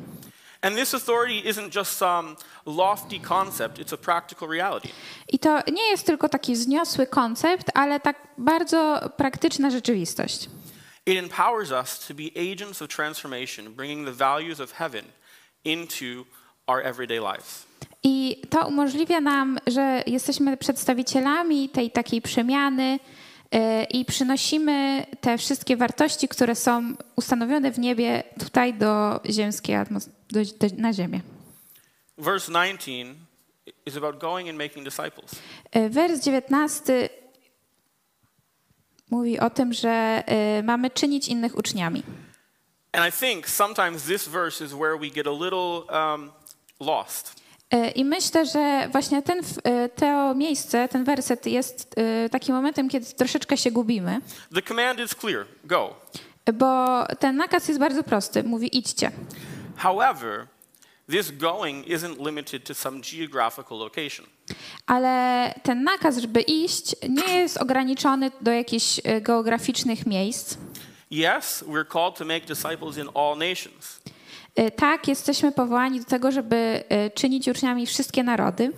And 0.62 0.75
this 0.75 0.94
authority 0.94 1.50
isn't 1.50 1.75
just 1.75 1.98
some 1.98 2.36
lofty 2.66 3.19
concept, 3.19 3.80
it's 3.80 3.94
a 3.94 3.98
practical 3.98 4.50
reality. 4.50 4.90
I 5.30 5.40
to 5.40 5.60
nie 5.72 5.90
jest 5.92 6.06
tylko 6.06 6.30
taki 6.30 6.54
wzniosły 6.54 7.07
koncept, 7.07 7.72
ale 7.74 8.00
tak 8.00 8.28
bardzo 8.38 9.10
praktyczna 9.18 9.69
rzeczywistość. 9.69 10.50
It 11.10 11.18
empowers 11.18 11.72
us 11.72 12.08
to 12.08 12.14
be 12.14 12.32
agents 12.36 12.82
of 12.82 12.88
transformation, 12.90 13.74
bringing 13.74 14.06
the 14.06 14.12
values 14.12 14.60
of 14.60 14.72
heaven 14.74 15.06
into 15.66 16.26
our 16.68 16.82
everyday 16.84 17.20
lives. 17.20 17.66
I 18.04 18.42
to 18.50 18.68
umożliwia 18.68 19.22
nam, 19.22 19.60
że 19.68 20.04
jesteśmy 20.08 20.58
przedstawicielami 20.58 21.70
tej 21.70 21.92
takiej 21.92 22.22
przemiany 22.22 23.00
y, 23.56 23.84
i 23.84 24.06
przynosimy 24.06 25.06
te 25.22 25.38
wszystkie 25.38 25.78
wartości, 25.78 26.28
które 26.28 26.56
są 26.56 26.94
ustanowione 27.16 27.72
w 27.72 27.80
niebie, 27.80 28.24
tutaj 28.39 28.74
do 28.74 29.20
ziemskiej 29.30 29.75
atmos- 29.75 30.10
do, 30.32 30.39
do, 30.68 30.75
na 30.78 30.94
ziemię. 30.94 31.22
Verse 32.18 32.51
19 32.51 32.92
is 33.86 33.98
about 33.98 34.20
going 34.20 34.50
and 34.50 34.58
making 34.58 34.86
disciples. 34.86 35.32
Y, 35.75 35.89
Wers 35.89 36.20
19 36.24 37.10
mówi 39.10 39.39
o 39.39 39.50
tym, 39.50 39.74
że 39.74 40.24
y, 40.60 40.63
mamy 40.63 40.89
czynić 40.89 41.28
innych 41.28 41.58
uczniami. 41.58 42.04
And 42.92 43.08
I 43.08 43.12
think 43.12 43.48
sometimes 43.50 44.04
this 44.04 44.28
verse 44.28 44.66
is 44.66 44.72
where 44.74 44.98
we 44.98 45.10
get 45.10 45.28
a 45.28 45.32
little 45.32 45.82
um, 46.13 46.32
lost. 46.80 47.39
Y, 47.74 47.89
I 47.89 48.06
myślę, 48.06 48.46
że 48.46 48.89
właśnie 48.92 49.22
ten, 49.22 49.39
y, 49.39 49.89
to 49.96 50.36
miejsce, 50.36 50.88
ten 50.88 51.04
werset 51.04 51.46
jest 51.46 51.96
y, 52.25 52.30
takim 52.30 52.56
momentem, 52.56 52.89
kiedy 52.89 53.06
troszeczkę 53.06 53.58
się 53.58 53.72
gubimy, 53.72 54.22
The 54.56 54.62
command 54.62 55.00
is 55.00 55.16
clear 55.16 55.46
go. 55.63 55.96
bo 56.54 57.06
ten 57.20 57.36
nakaz 57.36 57.68
jest 57.68 57.80
bardzo 57.80 58.04
prosty. 58.04 58.44
Mówi 58.44 58.78
idźcie. 58.78 59.12
However, 59.78 60.48
this 61.12 61.32
going 61.32 61.88
isn't 61.88 62.25
limited 62.25 62.63
to 62.63 62.74
some 62.74 63.01
geographical 63.01 63.78
location. 63.78 64.25
Ale 64.88 65.53
ten 65.63 65.84
nakaz, 65.84 66.18
żeby 66.18 66.41
iść, 66.41 66.96
nie 67.10 67.34
jest 67.34 67.58
ograniczony 67.58 68.32
do 68.41 68.51
jakichś 68.51 69.00
y, 69.00 69.22
geograficznych 69.22 70.06
miejsc. 70.06 70.58
Yes, 71.12 71.63
we're 71.68 71.88
called 71.94 72.15
to 72.15 72.25
make 72.25 72.46
disciples 72.46 72.98
in 72.98 73.10
all 73.15 73.38
nations, 73.38 74.00
Y, 74.60 74.72
Tak, 74.72 75.08
jesteśmy 75.08 75.51
powołani 75.51 76.00
do 76.00 76.06
tego, 76.06 76.32
żeby 76.32 76.84
y, 77.08 77.12
czynić 77.12 77.48
uczniami 77.48 77.86
wszystkie 77.86 78.24
narody, 78.24 78.72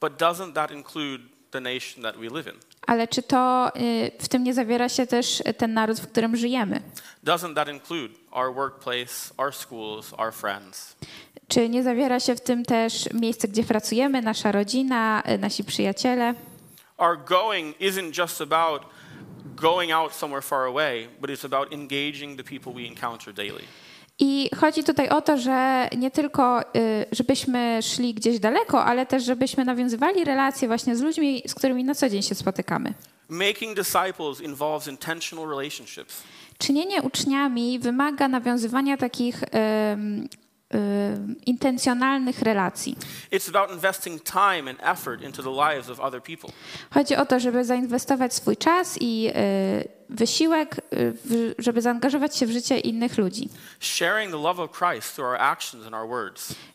but 0.00 0.12
doesn't 0.12 0.52
that 0.52 0.70
include 0.70 1.24
the 1.50 1.60
nation 1.60 2.02
that 2.02 2.16
we 2.16 2.28
live 2.28 2.46
in? 2.46 2.69
Ale 2.90 3.08
czy 3.08 3.22
to 3.22 3.72
y, 3.76 4.10
w 4.18 4.28
tym 4.28 4.44
nie 4.44 4.54
zawiera 4.54 4.88
się 4.88 5.06
też 5.06 5.42
ten 5.56 5.74
naród, 5.74 6.00
w 6.00 6.06
którym 6.06 6.36
żyjemy? 6.36 6.82
Doesn't 7.24 7.54
that 7.54 7.68
include 7.68 8.14
our 8.30 8.54
workplace, 8.54 9.34
our 9.36 9.54
schools, 9.54 10.12
our 10.12 10.34
friends? 10.34 10.96
Czy 11.48 11.68
nie 11.68 11.82
zawiera 11.82 12.20
się 12.20 12.34
w 12.34 12.40
tym 12.40 12.64
też 12.64 13.08
miejsce, 13.14 13.48
gdzie 13.48 13.64
pracujemy, 13.64 14.22
nasza 14.22 14.52
rodzina, 14.52 15.22
y, 15.34 15.38
nasi 15.38 15.64
przyjaciele? 15.64 16.34
Our 16.98 17.24
going 17.24 17.80
isn't 17.80 18.18
just 18.18 18.40
about 18.40 18.82
going 19.54 19.92
out 19.92 20.14
somewhere 20.14 20.42
far 20.42 20.66
away, 20.66 21.08
but 21.20 21.30
it's 21.30 21.44
about 21.44 21.72
engaging 21.72 22.36
the 22.36 22.44
people 22.44 22.72
we 22.72 22.88
encounter 22.88 23.34
daily. 23.34 23.64
I 24.20 24.50
chodzi 24.56 24.84
tutaj 24.84 25.08
o 25.08 25.22
to, 25.22 25.38
że 25.38 25.88
nie 25.96 26.10
tylko, 26.10 26.60
y, 26.62 26.64
żebyśmy 27.12 27.78
szli 27.82 28.14
gdzieś 28.14 28.38
daleko, 28.38 28.84
ale 28.84 29.06
też, 29.06 29.24
żebyśmy 29.24 29.64
nawiązywali 29.64 30.24
relacje 30.24 30.68
właśnie 30.68 30.96
z 30.96 31.00
ludźmi, 31.00 31.42
z 31.46 31.54
którymi 31.54 31.84
na 31.84 31.94
co 31.94 32.08
dzień 32.08 32.22
się 32.22 32.34
spotykamy. 32.34 32.94
Making 33.28 33.76
disciples 33.76 34.40
involves 34.40 34.88
intentional 34.88 35.48
relationships. 35.48 36.22
Czynienie 36.58 37.02
uczniami 37.02 37.78
wymaga 37.78 38.28
nawiązywania 38.28 38.96
takich 38.96 39.42
ym, 39.92 40.28
intencjonalnych 41.46 42.42
relacji. 42.42 42.96
Chodzi 46.90 47.16
o 47.16 47.26
to, 47.26 47.40
żeby 47.40 47.64
zainwestować 47.64 48.34
swój 48.34 48.56
czas 48.56 48.98
i 49.00 49.28
y, 49.28 49.88
wysiłek, 50.08 50.76
y, 50.92 51.54
żeby 51.58 51.82
zaangażować 51.82 52.36
się 52.36 52.46
w 52.46 52.50
życie 52.50 52.78
innych 52.78 53.18
ludzi. 53.18 53.48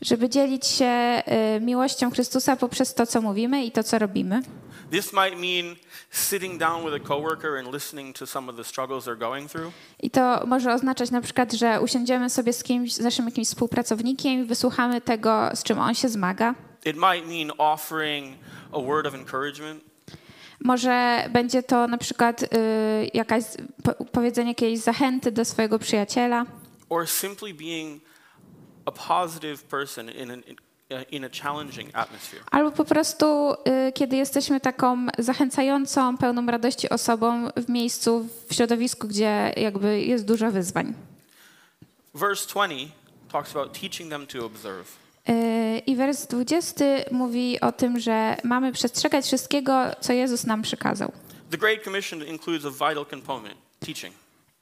Żeby 0.02 0.30
dzielić 0.30 0.68
się 0.68 1.24
y, 1.58 1.62
miłością 1.62 2.12
Chrystusa 2.12 2.56
poprzez 2.56 2.94
to, 2.94 3.06
co 3.06 3.22
mówimy 3.22 3.66
i 3.66 3.72
to, 3.72 3.84
co 3.84 4.00
robimy. 4.00 4.42
This 4.92 5.14
might 5.14 5.40
mean 5.40 5.76
sitting 6.12 6.60
down 6.60 6.86
with 6.86 6.94
a 6.94 7.00
coworker 7.00 7.58
and 7.58 7.74
listening 7.74 8.14
to 8.16 8.26
some 8.26 8.52
of 8.52 8.58
the 8.58 8.64
struggles 8.64 9.06
they're 9.06 9.20
going 9.20 9.50
through. 9.52 9.72
I 10.00 10.10
to 10.10 10.44
może 10.48 10.74
oznaczać 10.74 11.12
na 11.12 11.22
przykład, 11.22 11.54
że 11.54 11.82
usiądziemy 11.82 12.30
sobie 12.30 12.54
z 12.54 12.64
kimś, 12.64 12.94
z 12.94 13.00
naszym 13.00 13.26
jakimś 13.26 13.48
współpracownikiem 13.48 14.42
i 14.42 14.44
wysłuchamy 14.44 15.02
tego, 15.02 15.50
z 15.54 15.64
czym 15.64 15.80
on 15.80 15.96
się 15.96 16.10
zmaga. 16.10 16.56
It 16.86 16.96
might 16.96 17.28
mean 17.28 17.52
offering 17.58 18.38
a 18.72 18.80
word 18.80 19.08
of 19.08 19.14
encouragement. 19.16 19.84
Może 20.60 21.26
będzie 21.30 21.64
to 21.64 21.88
na 21.88 21.98
przykład 21.98 22.44
y, 22.44 22.48
jakaś 23.14 23.44
po, 23.84 24.06
powiedzenie 24.06 24.50
jakiejś 24.50 24.80
zachęty 24.80 25.32
do 25.32 25.46
swojego 25.46 25.80
przyjaciela, 25.80 26.46
or 26.90 27.08
simply 27.08 27.54
being 27.54 28.02
a 28.86 28.92
positive 28.92 29.64
person 29.64 30.10
in, 30.10 30.32
an, 30.32 30.44
in 31.04 31.26
a 31.26 31.30
challenging 31.44 31.90
atmosphere. 31.94 32.44
albo 32.52 32.72
po 32.72 32.86
prostu 32.86 33.52
y, 33.54 33.92
kiedy 33.92 34.16
jesteśmy 34.16 34.60
taką 34.60 35.06
zachęcającą, 35.18 36.18
pełną 36.18 36.46
radości 36.46 36.90
osobą 36.90 37.50
w 37.58 37.70
miejscu, 37.70 38.28
w 38.48 38.54
środowisku, 38.54 39.08
gdzie 39.08 39.54
jakby 39.58 40.02
jest 40.02 40.26
dużo 40.26 40.52
wyzwań. 40.52 40.94
Verse 42.14 42.48
20 42.54 42.94
talks 43.32 43.52
about 43.52 43.80
teaching 43.80 44.10
them 44.10 44.28
to 44.28 44.46
observe. 44.46 45.06
Y, 45.30 45.82
I 45.86 45.96
wers 45.96 46.28
20 46.28 46.86
mówi 47.12 47.62
o 47.62 47.72
tym, 47.72 48.00
że 48.00 48.38
mamy 48.44 48.72
przestrzegać 48.72 49.26
wszystkiego, 49.26 49.82
co 50.00 50.14
Jezus 50.14 50.46
nam 50.46 50.62
przykazał. 50.62 51.12
The 51.52 51.58
Great 51.58 51.84
Commission 51.84 52.24
includes 52.24 52.66
a 52.66 52.72
vital 52.90 53.06
component 53.06 53.56
teaching. 53.80 54.16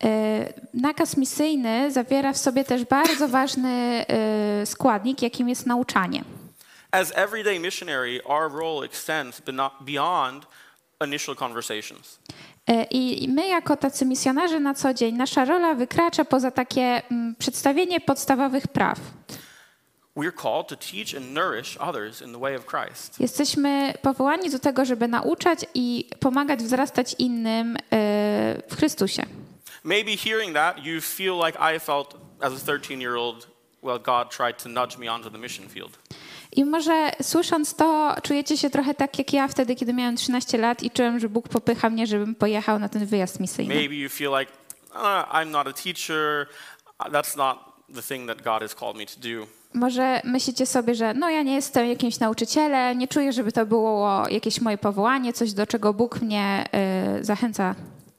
Y, 0.06 0.54
Nakaz 0.74 1.18
misyjny 1.18 1.92
zawiera 1.92 2.34
w 2.34 2.38
sobie 2.38 2.64
też 2.64 2.86
bardzo 2.86 3.28
ważny 3.28 4.06
y, 4.62 4.66
składnik, 4.66 5.22
jakim 5.22 5.50
jest 5.50 5.66
nauczanie. 5.66 6.24
As 6.92 7.12
everyday 7.16 7.60
missionary, 7.60 8.22
our 8.26 8.52
role 8.52 8.86
extends 8.86 9.42
beyond 9.82 10.48
initial 11.06 11.36
conversations. 11.36 12.20
Y, 12.70 12.84
I 12.92 13.28
my, 13.30 13.48
jako 13.48 13.78
tacy 13.78 14.06
misjonarze 14.06 14.60
na 14.60 14.74
co 14.74 14.94
dzień, 14.94 15.16
nasza 15.16 15.46
rola 15.46 15.74
wykracza 15.76 16.26
poza 16.26 16.52
takie 16.52 17.02
mm, 17.12 17.36
przedstawienie 17.36 18.00
podstawowych 18.00 18.68
praw. 18.68 19.00
Jesteśmy 23.20 23.94
powołani 24.02 24.50
do 24.50 24.60
tego, 24.60 24.86
żeby 24.86 25.08
nauczać 25.08 25.60
i 25.74 26.10
pomagać 26.20 26.60
wzrastać 26.64 27.16
innym 27.20 27.78
w 28.68 28.76
Chrystusie. 28.78 29.26
Maybe 29.84 30.18
hearing 30.18 30.54
that, 30.56 30.86
you 30.86 31.02
feel 31.02 31.36
like 31.46 31.75
I 31.75 31.80
felt 31.80 32.18
as 32.42 32.54
a 32.54 32.66
13 32.66 33.02
year 33.02 33.16
old, 33.16 33.48
well, 33.82 34.00
God 34.00 34.30
tried 34.32 34.63
to 34.63 34.70
nudge 34.70 34.98
me 34.98 35.12
onto 35.13 35.30
the 35.30 35.38
mission 35.38 35.70
field. 35.70 35.98
I 36.56 36.66
może 36.66 37.12
słysząc 37.22 37.75
to, 37.75 38.16
czujecie 38.24 38.58
się 38.58 38.70
trochę 38.70 38.94
tak 38.94 39.18
jak 39.20 39.34
ja 39.34 39.48
wtedy, 39.48 39.75
kiedy 39.75 39.94
miałem 39.94 40.16
13 40.16 40.58
lat 40.58 40.84
i 40.84 40.92
czułem, 40.92 41.20
że 41.20 41.30
Bóg 41.30 41.50
popycha 41.50 41.90
mnie, 41.90 42.08
żebym 42.08 42.36
pojechał 42.36 42.80
na 42.80 42.90
ten 42.90 43.06
wyjazd 43.06 43.40
misyjny. 43.40 43.75
Maybe 43.75 43.96
you 43.96 44.10
feel 44.10 44.32
like, 44.40 44.52
"Uh, 44.96 45.34
I'm 45.34 45.46
not 45.52 45.68
a 45.68 45.74
teacher. 45.74 46.48
Uh, 47.00 47.12
That's 47.12 47.38
not 47.38 47.58
the 47.96 48.02
thing 48.02 48.28
that 48.28 48.42
God 48.42 48.62
has 48.62 48.75
called 48.75 48.98
me 48.98 49.06
to 49.06 49.20
do. 49.20 49.48
Może 49.74 50.22
myślicie 50.24 50.66
sobie, 50.66 50.96
że 50.96 51.13
no 51.13 51.30
ja 51.30 51.42
nie 51.44 51.56
jestem 51.56 51.88
jakimś 51.90 52.20
nauczycielem, 52.20 52.98
nie 52.98 53.08
czuję, 53.08 53.34
żeby 53.34 53.52
to 53.52 53.66
było 53.66 54.24
jakieś 54.30 54.62
moje 54.62 54.78
powołanie, 54.78 55.34
coś 55.34 55.54
do 55.54 55.68
czego 55.68 55.94
Bóg 55.94 56.22
mnie 56.22 56.66
y, 57.20 57.24
zachęca. 57.25 57.75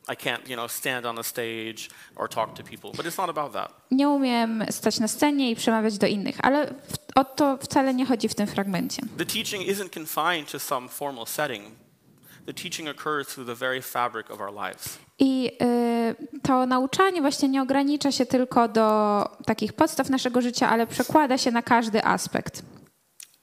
I 0.09 0.17
can't, 0.17 0.49
you 0.49 0.57
know, 0.57 0.69
stand 0.69 1.07
on 1.07 1.19
a 1.19 1.23
stage 1.23 1.89
or 2.17 2.29
talk 2.29 2.55
to 2.55 2.63
people. 2.63 2.91
But 2.97 3.07
it's 3.07 3.19
not 3.19 3.31
about 3.31 3.53
that. 3.53 3.73
Nie 3.91 4.09
umiem 4.09 4.65
stać 4.71 5.01
na 5.01 5.09
scenie 5.09 5.51
i 5.51 5.57
przemawiać 5.57 5.99
do 5.99 6.07
innych, 6.07 6.37
ale 6.43 6.75
o 7.15 7.25
to 7.25 7.57
wcale 7.57 7.95
nie 7.95 8.07
chodzi 8.07 8.29
w 8.29 8.35
tym 8.35 8.47
fragmencie. 8.47 9.03
The 9.19 9.27
teaching 9.27 9.69
isn't 9.69 9.91
confined 9.95 10.51
to 10.53 10.59
some 10.59 10.89
formal 10.89 11.27
setting. 11.27 11.65
The 12.47 12.55
teaching 12.55 12.89
occurs 12.89 13.29
through 13.29 13.47
the 13.47 13.55
very 13.55 13.83
fabric 13.83 14.31
of 14.31 14.41
our 14.41 14.53
lives. 14.53 14.99
I 15.19 15.51
y, 15.63 16.41
to 16.43 16.67
nauczanie 16.67 17.21
właśnie 17.21 17.49
nie 17.49 17.63
ogranicza 17.63 18.13
się 18.13 18.27
tylko 18.27 18.69
do 18.69 19.25
takich 19.47 19.73
podstaw 19.73 20.11
naszego 20.11 20.41
życia, 20.41 20.69
ale 20.69 20.87
przekłada 20.87 21.39
się 21.39 21.51
na 21.51 21.63
każdy 21.63 22.05
aspekt. 22.05 22.63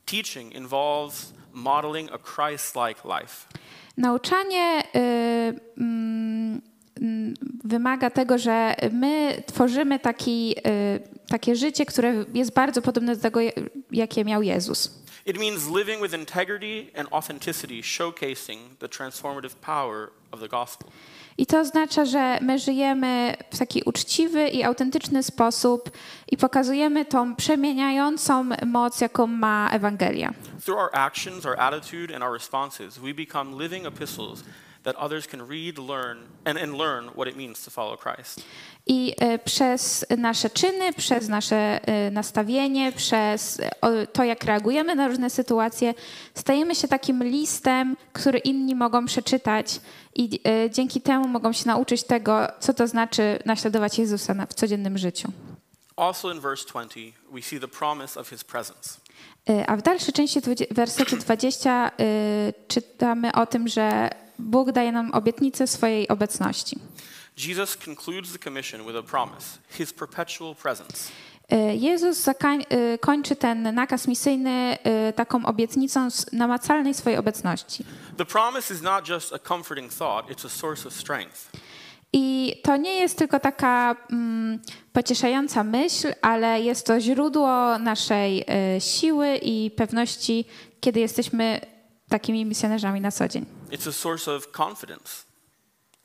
Teaching 0.05 0.55
involves 0.55 1.33
modeling 1.53 2.11
a 2.13 2.17
Christ-like 2.17 3.01
life. 3.19 3.47
Nauczanie 3.97 4.83
y, 4.95 5.59
mm, 5.77 6.61
wymaga 7.63 8.09
tego, 8.09 8.37
że 8.37 8.75
my 8.91 9.43
tworzymy 9.45 9.99
taki, 9.99 10.55
y, 10.67 11.27
takie 11.27 11.55
życie, 11.55 11.85
które 11.85 12.25
jest 12.33 12.53
bardzo 12.53 12.81
podobne 12.81 13.15
do 13.15 13.21
tego, 13.21 13.39
jakie 13.91 14.25
miał 14.25 14.41
Jezus. 14.41 15.01
It 15.25 15.37
means 15.37 15.67
living 15.67 16.01
with 16.01 16.13
integrity 16.13 16.99
and 16.99 17.07
authenticity, 17.11 17.83
showcasing 17.83 18.77
the 18.79 18.89
transformative 18.89 19.55
power 19.55 20.09
of 20.31 20.39
the 20.39 20.47
gospel. 20.47 20.89
I 21.37 21.45
to 21.45 21.59
oznacza, 21.59 22.05
że 22.05 22.37
my 22.41 22.59
żyjemy 22.59 23.35
w 23.51 23.57
taki 23.57 23.81
uczciwy 23.85 24.47
i 24.47 24.63
autentyczny 24.63 25.23
sposób 25.23 25.91
i 26.31 26.37
pokazujemy 26.37 27.05
tą 27.05 27.35
przemieniającą 27.35 28.49
moc, 28.65 29.01
jaką 29.01 29.27
ma 29.27 29.69
Ewangelia. 29.71 30.33
Through 30.65 30.79
our 30.79 30.89
actions, 30.93 31.45
our 31.45 31.59
attitude, 31.59 32.15
and 32.15 32.23
our 32.23 32.33
responses, 32.33 32.97
we 32.97 33.13
become 33.13 33.63
living 33.63 33.85
epistles 33.85 34.43
that 34.83 34.95
others 34.95 35.27
can 35.27 35.47
read, 35.47 35.77
learn, 35.77 36.17
and, 36.45 36.57
and 36.57 36.77
learn 36.77 37.05
what 37.15 37.27
it 37.27 37.35
means 37.35 37.63
to 37.63 37.71
follow 37.71 37.97
Christ. 37.97 38.43
I 38.85 39.15
e, 39.19 39.39
przez 39.39 40.05
nasze 40.17 40.49
czyny, 40.49 40.93
przez 40.93 41.27
nasze 41.27 41.55
e, 41.87 42.11
nastawienie, 42.11 42.91
przez 42.91 43.61
to, 44.13 44.23
jak 44.23 44.43
reagujemy 44.43 44.95
na 44.95 45.07
różne 45.07 45.29
sytuacje, 45.29 45.93
stajemy 46.35 46.75
się 46.75 46.87
takim 46.87 47.23
listem, 47.23 47.97
który 48.13 48.39
inni 48.39 48.75
mogą 48.75 49.05
przeczytać 49.05 49.79
i 50.15 50.39
e, 50.47 50.69
dzięki 50.69 51.01
temu 51.01 51.27
mogą 51.27 51.53
się 51.53 51.67
nauczyć 51.67 52.03
tego, 52.03 52.47
co 52.59 52.73
to 52.73 52.87
znaczy 52.87 53.39
naśladować 53.45 53.99
Jezusa 53.99 54.45
w 54.49 54.53
codziennym 54.53 54.97
życiu. 54.97 55.31
Also 55.95 56.31
in 56.31 56.39
verse 56.39 56.65
20, 56.65 56.99
we 57.31 57.41
see 57.41 57.59
the 57.59 57.67
promise 57.67 58.19
of 58.19 58.29
his 58.29 58.43
presence. 58.43 58.99
A 59.67 59.75
w 59.75 59.81
dalszej 59.81 60.13
części 60.13 60.39
wersetu 60.71 61.17
20 61.17 61.91
e, 61.99 62.53
czytamy 62.67 63.31
o 63.31 63.45
tym, 63.45 63.67
że 63.67 64.09
Bóg 64.39 64.71
daje 64.71 64.91
nam 64.91 65.11
obietnicę 65.11 65.67
swojej 65.67 66.07
obecności. 66.07 66.79
Jesus 67.37 67.77
concludes 67.77 68.31
the 68.31 68.39
commission 68.39 68.85
with 68.85 68.95
a 68.95 69.03
promise, 69.03 69.59
his 69.69 69.93
perpetual 69.93 70.55
presence. 70.55 71.11
E, 71.51 71.75
Jezus 71.75 72.27
e, 72.27 72.35
kończy 72.97 73.35
ten 73.35 73.75
nakaz 73.75 74.07
misyjny 74.07 74.77
e, 74.83 75.13
taką 75.13 75.45
obietnicą 75.45 76.07
namacalnej 76.31 76.93
swojej 76.93 77.19
obecności. 77.19 77.85
The 78.17 78.25
promise 78.25 78.73
is 78.73 78.81
not 78.81 79.09
just 79.09 79.33
a 79.33 79.39
comforting 79.39 79.93
thought, 79.93 80.29
it's 80.29 80.45
a 80.45 80.49
source 80.49 80.87
of 80.87 80.93
strength. 80.93 81.51
I 82.13 82.55
to 82.63 82.77
nie 82.77 82.93
jest 82.93 83.17
tylko 83.17 83.39
taka 83.39 83.95
mm, 84.11 84.59
pocieszająca 84.93 85.63
myśl, 85.63 86.13
ale 86.21 86.61
jest 86.61 86.85
to 86.85 86.99
źródło 86.99 87.79
naszej 87.79 88.45
siły 88.79 89.37
i 89.37 89.71
pewności, 89.71 90.45
kiedy 90.81 90.99
jesteśmy 90.99 91.61
takimi 92.09 92.45
misjonarzami 92.45 93.01
na 93.01 93.11
co 93.11 93.27
dzień. 93.27 93.45
It's 93.71 93.87
a 93.87 93.93
source 93.93 94.31
of 94.31 94.51
confidence 94.51 95.25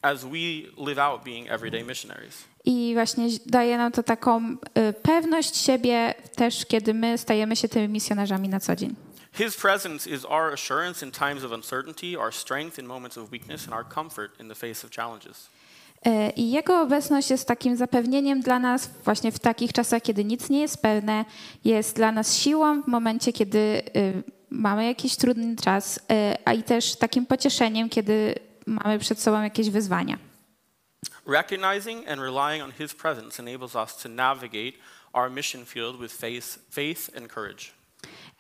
as 0.02 0.25
we 0.25 0.70
live 0.76 0.99
out 0.99 1.25
being 1.25 1.49
everyday 1.49 1.85
missionaries. 1.85 2.44
I 2.64 2.94
właśnie 2.94 3.28
daje 3.46 3.76
nam 3.76 3.92
to 3.92 4.02
taką 4.02 4.56
e, 4.75 4.92
pewność 4.92 5.56
siebie 5.56 6.14
też, 6.37 6.66
kiedy 6.66 6.94
my 6.94 7.18
stajemy 7.18 7.56
się 7.56 7.68
tymi 7.68 7.88
misjonarzami 7.88 8.49
na 8.49 8.61
co 8.61 8.76
dzień. 8.76 8.94
His 9.32 9.56
presence 9.56 10.11
is 10.11 10.25
our 10.25 10.52
assurance 10.52 11.06
in 11.06 11.12
times 11.12 11.44
of 11.44 11.52
uncertainty, 11.52 12.18
our 12.18 12.35
strength 12.35 12.78
in 12.78 12.87
moments 12.87 13.18
of 13.18 13.30
weakness, 13.30 13.64
and 13.64 13.75
our 13.75 13.85
comfort 13.94 14.40
in 14.40 14.49
the 14.49 14.54
face 14.54 14.87
of 14.87 14.90
challenges. 14.90 15.49
E, 16.06 16.30
I 16.30 16.50
Jego 16.50 16.80
obecność 16.80 17.30
jest 17.30 17.49
takim 17.49 17.76
zapewnieniem 17.76 18.40
dla 18.40 18.58
nas 18.58 18.90
właśnie 19.04 19.32
w 19.32 19.38
takich 19.38 19.73
czasach, 19.73 20.02
kiedy 20.02 20.25
nic 20.25 20.50
nie 20.50 20.61
jest 20.61 20.82
pewne, 20.82 21.25
jest 21.64 21.96
dla 21.96 22.12
nas 22.12 22.37
siłą 22.37 22.82
w 22.82 22.87
momencie, 22.87 23.32
kiedy 23.32 23.58
y, 23.96 24.23
mamy 24.50 24.86
jakiś 24.86 25.16
trudny 25.16 25.56
czas, 25.56 25.96
y, 25.96 26.00
a 26.44 26.52
i 26.52 26.62
też 26.62 26.96
takim 26.96 27.26
pocieszeniem, 27.26 27.88
kiedy 27.88 28.34
mamy 28.66 28.98
przed 28.98 29.20
sobą 29.20 29.42
jakieś 29.42 29.70
wyzwania. 29.70 30.18
Recognizing 31.26 32.08
and 32.08 32.20
relying 32.20 32.64
on 32.64 32.72
His 32.72 32.94
presence 32.94 33.42
enables 33.42 33.74
us 33.74 33.96
to 33.96 34.08
navigate 34.08 34.72
our 35.12 35.30
mission 35.30 35.64
field 35.64 36.00
with 36.00 36.12
faith, 36.12 36.58
faith 36.70 37.16
and 37.16 37.32
courage. 37.32 37.64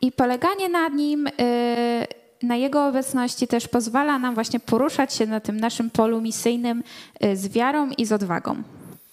I 0.00 0.12
poleganie 0.12 0.68
na 0.68 0.88
nim, 0.88 1.26
y, 1.26 2.06
na 2.42 2.56
jego 2.56 2.86
obecności 2.86 3.48
też 3.48 3.68
pozwala 3.68 4.18
nam 4.18 4.34
właśnie 4.34 4.60
poruszać 4.60 5.14
się 5.14 5.26
na 5.26 5.40
tym 5.40 5.60
naszym 5.60 5.90
polu 5.90 6.20
misyjnym 6.20 6.82
y, 7.24 7.36
z 7.36 7.48
wiarą 7.48 7.90
i 7.90 8.06
z 8.06 8.12
odwagą. 8.12 8.62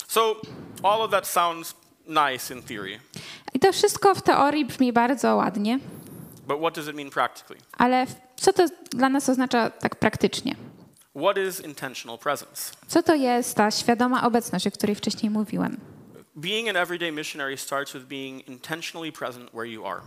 So, 0.08 0.36
all 0.84 1.02
of 1.02 1.12
that 1.12 1.28
sounds 1.28 1.76
nice 2.08 2.54
in 2.54 2.64
theory, 2.64 3.00
I 3.54 3.60
to 3.60 3.74
wszystko 3.74 4.16
w 4.16 4.22
teorii 4.22 4.66
brzmi 4.66 4.94
bardzo 4.94 5.36
ładnie, 5.36 5.80
but 6.48 6.60
what 6.60 6.76
does 6.76 6.88
it 6.88 6.96
mean 6.96 7.10
practically? 7.10 7.60
ale 7.78 8.06
co 8.36 8.54
to 8.54 8.66
dla 8.92 9.10
nas 9.10 9.30
oznacza 9.30 9.70
tak 9.70 9.96
praktycznie? 9.96 10.56
What 11.16 11.38
is 11.38 11.60
intentional 11.60 12.18
presence? 12.18 12.74
Co 12.88 13.04
to 13.04 13.16
jest 13.16 13.56
ta 13.56 13.72
świadoma 13.72 14.24
obecność, 14.24 14.68
o 14.68 14.72
której 14.72 14.96
wcześniej 14.96 15.30
mówiłem? 15.30 15.78
Being 16.36 16.70
an 16.70 16.76
everyday 16.78 17.12
missionary 17.12 17.58
starts 17.58 17.94
with 17.94 18.06
being 18.06 18.48
intentionally 18.48 19.12
present 19.12 19.50
where 19.52 19.68
you 19.70 19.86
are. 19.86 20.02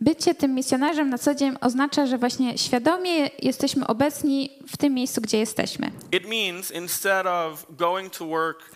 Bycie 0.00 0.34
tym 0.34 0.54
misjonarzem 0.54 1.10
na 1.10 1.18
co 1.18 1.34
dzień 1.34 1.56
oznacza, 1.60 2.06
że 2.06 2.18
właśnie 2.18 2.58
świadomie 2.58 3.30
jesteśmy 3.38 3.86
obecni 3.86 4.50
w 4.68 4.76
tym 4.76 4.94
miejscu, 4.94 5.20
gdzie 5.20 5.38
jesteśmy. 5.38 5.92
It 6.12 6.28
means 6.28 6.70
instead 6.70 7.26
of 7.26 7.66
going 7.70 8.12
to 8.12 8.26
work 8.26 8.70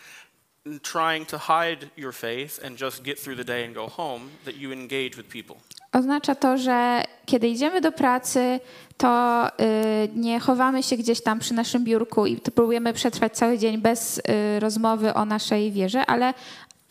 trying 0.83 1.29
to 1.29 1.39
hide 1.39 1.87
your 1.97 2.15
faith 2.15 2.65
and 2.65 2.81
just 2.81 3.03
get 3.03 3.23
through 3.23 3.39
the 3.39 3.45
day 3.45 3.65
and 3.65 3.75
go 3.75 3.89
home, 3.89 4.21
that 4.45 4.57
you 4.57 4.73
engage 4.73 5.17
with 5.17 5.29
people. 5.29 5.57
Oznacza 5.93 6.35
to, 6.35 6.59
że 6.59 7.05
kiedy 7.27 7.49
idziemy 7.49 7.81
do 7.81 7.93
pracy, 7.93 8.61
to 8.97 9.47
y, 9.49 10.09
nie 10.15 10.41
chowamy 10.41 10.83
się 10.83 10.97
gdzieś 10.97 11.23
tam 11.23 11.39
przy 11.39 11.55
naszym 11.55 11.85
biurku 11.85 12.27
i 12.27 12.37
próbujemy 12.37 12.93
przetrwać 12.93 13.33
cały 13.37 13.59
dzień 13.59 13.79
bez 13.79 14.19
y, 14.19 14.23
rozmowy 14.61 15.15
o 15.15 15.25
naszej 15.25 15.73
wierze, 15.73 16.07
ale 16.07 16.35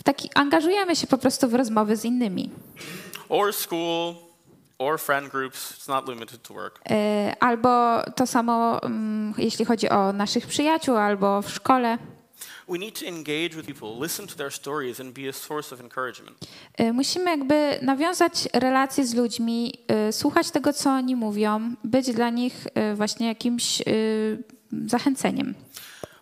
taki, 0.03 0.29
angażujemy 0.35 0.95
się 0.95 1.07
po 1.07 1.17
prostu 1.17 1.49
w 1.49 1.53
rozmowy 1.53 1.95
z 1.95 2.05
innymi. 2.05 2.49
Or 3.29 3.53
school, 3.53 4.15
or 4.79 4.99
friend 4.99 5.31
groups. 5.31 5.73
It's 5.73 5.87
not 5.87 6.09
limited 6.09 6.41
to 6.43 6.53
work. 6.53 6.79
Y, 6.91 7.39
albo 7.39 8.03
to 8.15 8.27
samo, 8.27 8.83
mm, 8.83 9.33
jeśli 9.37 9.65
chodzi 9.65 9.89
o 9.89 10.13
naszych 10.13 10.47
przyjaciół, 10.47 10.97
albo 10.97 11.41
w 11.41 11.49
szkole. 11.49 11.97
We 12.69 12.77
need 12.77 12.99
to 12.99 13.05
engage 13.05 13.55
with 13.55 13.65
people, 13.65 13.99
listen 14.01 14.27
to 14.27 14.35
their 14.35 14.51
stories, 14.51 14.99
and 14.99 15.13
be 15.13 15.29
a 15.29 15.33
source 15.33 15.75
of 15.75 15.81
encouragement. 15.81 16.37
Y, 16.79 16.93
Musimy 16.93 17.31
jakby 17.31 17.79
nawiązać 17.81 18.49
relacje 18.53 19.05
z 19.05 19.13
ludźmi, 19.13 19.73
y, 20.09 20.11
słuchać 20.11 20.51
tego, 20.51 20.73
co 20.73 20.89
oni 20.89 21.15
mówią, 21.15 21.75
być 21.83 22.13
dla 22.13 22.29
nich 22.29 22.67
y, 22.91 22.95
właśnie 22.95 23.27
jakimś 23.27 23.81
zachęceniem. 24.87 25.53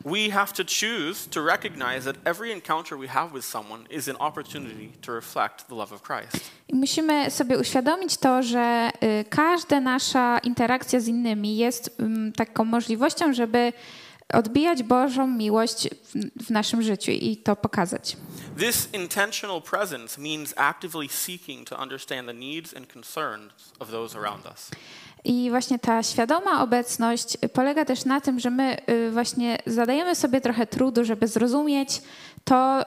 We 0.05 0.29
have 0.31 0.47
to 0.53 0.63
choose 0.63 1.29
to 1.29 1.45
recognize 1.45 2.13
that 2.13 2.15
every 2.25 2.51
encounter 2.53 2.97
we 2.97 3.07
have 3.07 3.33
with 3.33 3.45
someone 3.45 3.83
is 3.89 4.07
an 4.09 4.15
opportunity 4.19 4.89
to 5.01 5.15
reflect 5.15 5.67
the 5.67 5.75
love 5.75 5.95
of 5.95 6.01
Christ. 6.01 6.51
I 6.67 6.75
musimy 6.75 7.31
sobie 7.31 7.57
uświadomić 7.57 8.17
to, 8.17 8.43
że 8.43 8.91
każda 9.29 9.79
nasza 9.79 10.39
interakcja 10.39 10.99
z 10.99 11.07
innymi 11.07 11.57
jest 11.57 11.99
ym, 11.99 12.33
taką 12.35 12.65
możliwością, 12.65 13.33
żeby 13.33 13.73
odbijać 14.33 14.83
Bożą 14.83 15.27
miłość 15.27 15.89
w, 15.89 16.45
w 16.45 16.49
naszym 16.49 16.81
życiu 16.81 17.11
i 17.11 17.37
to 17.37 17.55
pokazać. 17.55 18.17
This 18.57 18.89
intentional 18.93 19.61
presence 19.61 20.21
means 20.21 20.53
actively 20.57 21.09
seeking 21.09 21.69
to 21.69 21.77
understand 21.81 22.27
the 22.27 22.33
needs 22.33 22.77
and 22.77 22.93
concerns 22.93 23.53
of 23.79 23.91
those 23.91 24.19
around 24.19 24.45
us. 24.45 24.71
I 25.23 25.49
właśnie 25.49 25.79
ta 25.79 26.03
świadoma 26.03 26.63
obecność 26.63 27.37
polega 27.53 27.85
też 27.85 28.05
na 28.05 28.21
tym, 28.21 28.39
że 28.39 28.49
my 28.49 28.77
y, 28.89 29.11
właśnie 29.11 29.57
zadajemy 29.65 30.15
sobie 30.15 30.41
trochę 30.41 30.67
trudu, 30.67 31.05
żeby 31.05 31.27
zrozumieć 31.27 32.01
to, 32.43 32.83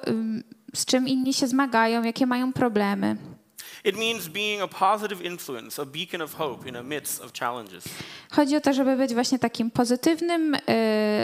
z 0.74 0.84
czym 0.84 1.08
inni 1.08 1.34
się 1.34 1.46
zmagają, 1.46 2.02
jakie 2.02 2.26
mają 2.26 2.52
problemy. 2.52 3.16
It 3.84 3.96
means 3.96 4.28
being 4.28 4.62
a 4.62 4.68
positive 4.68 5.24
influence, 5.24 5.82
a 5.82 5.86
beacon 5.86 6.22
of 6.22 6.34
hope 6.34 6.68
in 6.68 6.74
the 6.74 6.82
midst 6.82 7.24
of 7.24 7.32
challenges. 7.32 7.84
Chodzi 8.30 8.56
o 8.56 8.60
to, 8.60 8.72
żeby 8.72 8.96
być 8.96 9.14
właśnie 9.14 9.38
takim 9.38 9.70
pozytywnym 9.70 10.54
y, 10.54 10.60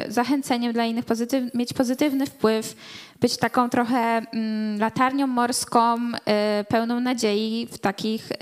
zachęceniem 0.09 0.73
dla 0.73 0.85
innych, 0.85 1.05
pozytyw, 1.05 1.55
mieć 1.55 1.73
pozytywny 1.73 2.27
wpływ, 2.27 2.77
być 3.21 3.37
taką 3.37 3.71
trochę 3.71 3.99
mm, 3.99 4.79
latarnią 4.79 5.27
morską, 5.27 5.97
y, 5.99 6.65
pełną 6.65 7.01
nadziei 7.01 7.69
w 7.73 7.79
takich 7.79 8.33
y, 8.33 8.37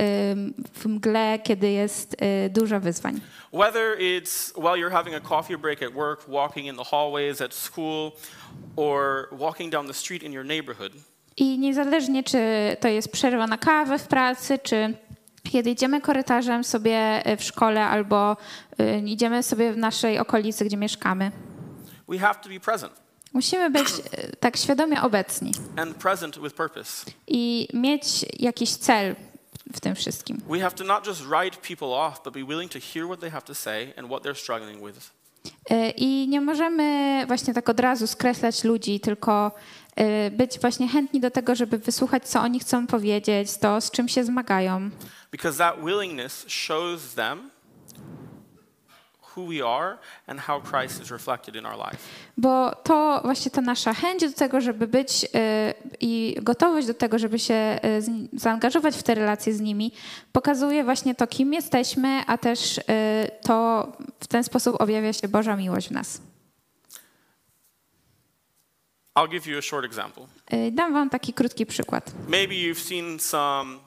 w 0.73 0.87
mgle, 0.87 1.39
kiedy 1.43 1.71
jest 1.71 2.17
y, 2.47 2.51
dużo 2.51 2.81
wyzwań. 2.81 3.21
Whether 3.53 3.99
it's 3.99 4.53
while 4.57 4.77
you're 4.77 4.93
having 4.93 5.17
a 5.17 5.21
coffee 5.21 5.57
break 5.57 5.83
at 5.83 5.95
work, 5.95 6.29
walking 6.29 6.67
in 6.67 6.77
the 6.77 6.85
hallways 6.85 7.41
at 7.41 7.55
school, 7.55 8.13
or 8.77 9.29
walking 9.31 9.73
down 9.73 9.87
the 9.87 9.95
street 9.95 10.23
in 10.23 10.33
your 10.33 10.45
neighborhood, 10.45 10.93
I 11.37 11.59
niezależnie, 11.59 12.23
czy 12.23 12.39
to 12.81 12.89
jest 12.89 13.13
przerwa 13.13 13.47
na 13.47 13.59
kawę 13.59 13.99
w 13.99 14.07
pracy, 14.07 14.59
czy 14.59 14.95
kiedy 15.43 15.71
idziemy 15.71 16.01
korytarzem 16.01 16.65
sobie 16.65 17.27
y, 17.33 17.37
w 17.37 17.45
szkole, 17.45 17.85
albo 17.85 18.37
y, 18.81 19.03
idziemy 19.07 19.43
sobie 19.43 19.73
w 19.73 19.77
naszej 19.77 20.19
okolicy, 20.19 20.65
gdzie 20.65 20.77
mieszkamy. 20.77 21.33
Musimy 23.33 23.71
być 23.71 23.89
y, 23.89 24.37
tak 24.41 24.57
świadomie 24.57 25.03
obecni 25.03 25.53
i 27.27 27.69
mieć 27.75 28.05
jakiś 28.39 28.71
cel 28.71 29.17
w 29.73 29.81
tym 29.81 29.95
wszystkim. 29.95 30.41
We 30.49 30.61
have 30.61 30.71
to 30.71 30.85
not 30.85 31.07
just 31.07 31.23
write 31.23 31.57
people 31.69 31.89
off, 31.89 32.23
but 32.25 32.35
be 32.35 32.45
willing 32.45 32.73
to 32.73 32.79
hear 32.95 33.07
what 33.07 33.21
they 33.21 33.31
have 33.31 33.43
to 33.43 33.55
say 33.55 33.95
and 33.97 34.09
what 34.09 34.23
they're 34.23 34.35
struggling 34.35 34.83
with. 34.83 35.22
Y, 35.71 35.91
I 35.97 36.29
nie 36.29 36.41
możemy 36.41 37.25
właśnie 37.27 37.55
tak 37.55 37.69
od 37.69 37.81
razu 37.81 38.07
skreślać 38.07 38.65
ludzi, 38.65 39.01
tylko 39.01 39.53
y, 40.01 40.31
być 40.31 40.59
właśnie 40.61 40.89
chętni 40.89 41.21
do 41.21 41.31
tego, 41.31 41.55
żeby 41.55 41.79
wysłuchać, 41.79 42.29
co 42.29 42.41
oni 42.41 42.61
chcą 42.61 42.87
powiedzieć, 42.87 43.57
to 43.57 43.81
z 43.81 43.91
czym 43.91 44.09
się 44.09 44.25
zmagają. 44.25 44.91
Because 45.33 45.59
that 45.59 45.85
willingness 45.85 46.45
shows 46.49 47.15
them 47.15 47.52
who 49.37 49.47
we 49.47 49.67
are 49.67 49.99
and 50.27 50.41
how 50.41 50.61
Christ 50.61 51.03
is 51.03 51.11
reflected 51.11 51.57
in 51.57 51.67
our 51.67 51.77
life. 51.77 51.97
Bo 52.37 52.75
to 52.85 53.21
właśnie 53.25 53.51
ta 53.51 53.61
nasza 53.61 53.95
chęć 53.95 54.23
do 54.23 54.33
tego, 54.33 54.61
żeby 54.61 54.87
być 54.87 55.25
y, 55.25 55.29
i 56.01 56.37
gotowość 56.43 56.87
do 56.87 56.95
tego, 56.95 57.19
żeby 57.19 57.39
się 57.39 57.55
y, 57.55 58.39
zaangażować 58.39 58.97
w 58.97 59.03
te 59.03 59.15
relacje 59.15 59.53
z 59.55 59.61
nimi, 59.61 59.93
pokazuje 60.33 60.85
właśnie 60.85 61.15
to, 61.15 61.27
kim 61.27 61.53
jesteśmy, 61.53 62.23
a 62.27 62.39
też 62.39 62.79
y, 62.79 62.83
to 63.43 63.87
w 64.21 64.27
ten 64.27 64.45
sposób 64.45 64.81
objawia 64.81 65.13
się 65.13 65.29
Boża 65.29 65.57
miłość 65.57 65.89
w 65.89 65.91
nas. 65.91 66.21
I'll 69.19 69.29
give 69.29 69.47
you 69.47 69.59
a 69.59 69.63
short 69.63 69.85
example. 69.85 70.27
Dam 70.73 70.93
wam 70.93 71.11
taki 71.11 71.33
krótki 71.33 71.67
przykład. 71.67 72.13
Maybe 72.29 72.55
you've 72.55 72.89
seen 72.89 73.19
some 73.19 73.79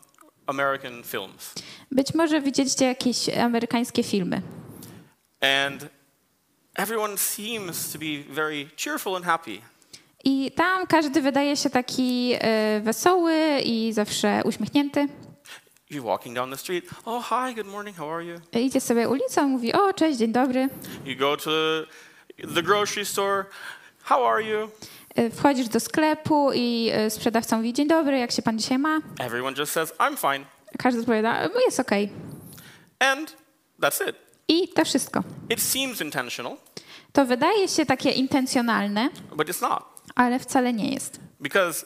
American 0.47 1.03
films, 1.03 1.53
Być 1.91 2.13
może 2.13 2.41
widzieliście 2.41 2.85
jakieś 2.85 3.29
amerykańskie 3.29 4.03
filmy. 4.03 4.41
And 5.45 5.89
everyone 6.75 7.17
seems 7.17 7.91
to 7.91 7.99
be 7.99 8.23
very 8.29 8.69
cheerful 8.77 9.15
and 9.15 9.25
happy. 9.25 9.61
I 10.23 10.51
tam 10.51 10.87
każdy 10.87 11.21
wydaje 11.21 11.57
się 11.57 11.69
taki 11.69 12.33
y, 12.77 12.81
wesoły 12.81 13.59
i 13.63 13.93
zawsze 13.93 14.41
uśmiechnięty. 14.45 15.07
You're 15.91 16.03
walking 16.03 16.35
down 16.35 16.51
the 16.51 16.57
street. 16.57 16.85
Oh, 17.05 17.21
hi, 17.29 17.55
good 17.55 17.67
morning, 17.67 17.97
how 17.97 18.09
are 18.13 18.25
you? 18.25 18.35
Y, 18.55 18.59
Idzie 18.61 18.81
sobie 18.81 19.09
ulicą, 19.09 19.47
mówi: 19.47 19.73
O, 19.73 19.93
cześć, 19.93 20.19
dzień 20.19 20.31
dobry. 20.31 20.69
You 21.05 21.17
go 21.17 21.37
to 21.37 21.51
the 22.55 22.63
grocery 22.63 23.05
store. 23.05 23.45
How 24.03 24.27
are 24.29 24.43
you? 24.43 24.69
Y, 25.19 25.29
Wchodzisz 25.29 25.67
do 25.67 25.79
sklepu 25.79 26.51
i 26.53 26.91
sprzedawca 27.09 27.57
mówi: 27.57 27.73
Dzień 27.73 27.87
dobry, 27.87 28.19
jak 28.19 28.31
się 28.31 28.41
pan 28.41 28.59
dzisiaj 28.59 28.79
ma? 28.79 28.99
Everyone 29.19 29.55
just 29.57 29.71
says, 29.71 29.93
I'm 29.93 30.17
fine. 30.17 30.45
Każdy 30.79 30.99
odpowiada: 30.99 31.47
"No, 31.47 31.59
Jest 31.65 31.79
okej. 31.79 32.09
And 32.99 33.35
that's 33.81 34.09
it. 34.09 34.15
I 34.47 34.67
to 34.67 34.85
wszystko. 34.85 35.23
It 35.49 35.61
seems 35.61 36.01
intentional, 36.01 36.57
To 37.13 37.25
wydaje 37.25 37.67
się 37.67 37.85
takie 37.85 38.11
intencjonalne, 38.11 39.09
but 39.35 39.47
it's 39.49 39.61
not. 39.61 39.83
ale 40.15 40.39
wcale 40.39 40.73
nie 40.73 40.93
jest. 40.93 41.19
Because 41.39 41.85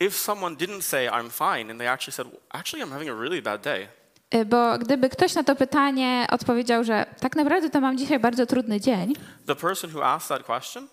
if 0.00 0.16
someone 0.16 0.56
didn't 0.56 0.82
say, 0.82 1.08
I'm 1.08 1.30
fine, 1.30 1.70
and 1.70 1.78
they 1.80 1.88
actually 1.88 2.12
said, 2.12 2.26
actually, 2.50 2.84
I'm 2.86 2.92
having 2.92 3.08
a 3.10 3.14
really 3.14 3.42
bad 3.42 3.62
day, 3.62 3.88
Y, 4.34 4.44
Bo 4.44 4.78
gdyby 4.78 5.08
ktoś 5.08 5.34
na 5.34 5.42
to 5.44 5.56
pytanie 5.56 6.26
odpowiedział, 6.30 6.84
że 6.84 7.06
tak 7.20 7.36
naprawdę 7.36 7.70
to 7.70 7.80
mam 7.80 7.98
dzisiaj 7.98 8.18
bardzo 8.18 8.46
trudny 8.46 8.80
dzień, 8.80 9.14
the 9.46 9.54
person 9.56 9.90
who 9.94 10.04
asked 10.06 10.28
that 10.28 10.46
question, 10.46 10.86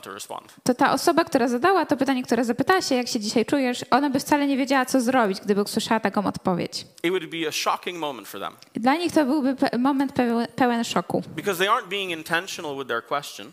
to 0.00 0.12
respond. 0.14 0.54
to 0.62 0.74
ta 0.74 0.92
osoba, 0.92 1.24
która 1.24 1.48
zadała 1.48 1.86
to 1.86 1.96
pytanie, 1.96 2.22
która 2.22 2.44
zapytała 2.44 2.82
się, 2.82 2.94
jak 2.94 3.08
się 3.08 3.20
dzisiaj 3.20 3.46
czujesz, 3.46 3.84
ona 3.90 4.10
by 4.10 4.20
wcale 4.20 4.46
nie 4.46 4.56
wiedziała, 4.56 4.84
co 4.84 5.00
zrobić, 5.00 5.40
gdyby 5.40 5.62
usłyszała 5.62 6.00
taką 6.00 6.26
odpowiedź. 6.26 6.86
It 7.02 7.10
would 7.10 7.26
be 7.30 7.48
a 7.48 7.52
shocking 7.52 7.98
moment 7.98 8.28
for 8.28 8.40
them 8.40 8.52
Dla 8.74 8.96
nich 8.96 9.12
to 9.12 9.24
byłby 9.24 9.56
moment 9.78 10.12
pełen 10.56 10.84
szoku, 10.84 11.22
because 11.36 11.58
they 11.64 11.68
aren't 11.68 11.88
being 11.88 12.10
intentional 12.10 12.76
with 12.76 12.88
their 12.88 13.02
question. 13.06 13.52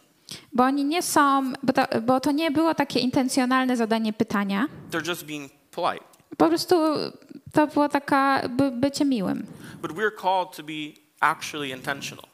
bo 0.54 0.63
oni 0.63 0.86
nie 0.86 1.02
są, 1.02 1.54
bo 1.63 1.74
to, 1.74 2.02
bo 2.02 2.20
to 2.20 2.32
nie 2.32 2.52
było 2.52 2.76
takie 2.76 3.00
intencjonalne 3.00 3.78
zadanie 3.78 4.13
pytania. 4.13 4.65
They're 4.92 5.08
just 5.08 5.26
being 5.26 5.52
polite. 5.72 6.06
Po 6.38 6.48
prostu 6.48 6.76
to 7.54 7.68
było 7.68 7.89
taka 7.89 8.42
by, 8.50 8.72
bycie 8.72 9.06
miłym. 9.06 9.46
But 9.82 9.92
we're 9.92 10.22
called 10.22 10.56
to 10.58 10.63
be 10.63 11.09
actually 11.20 11.70
intentional. 11.70 12.26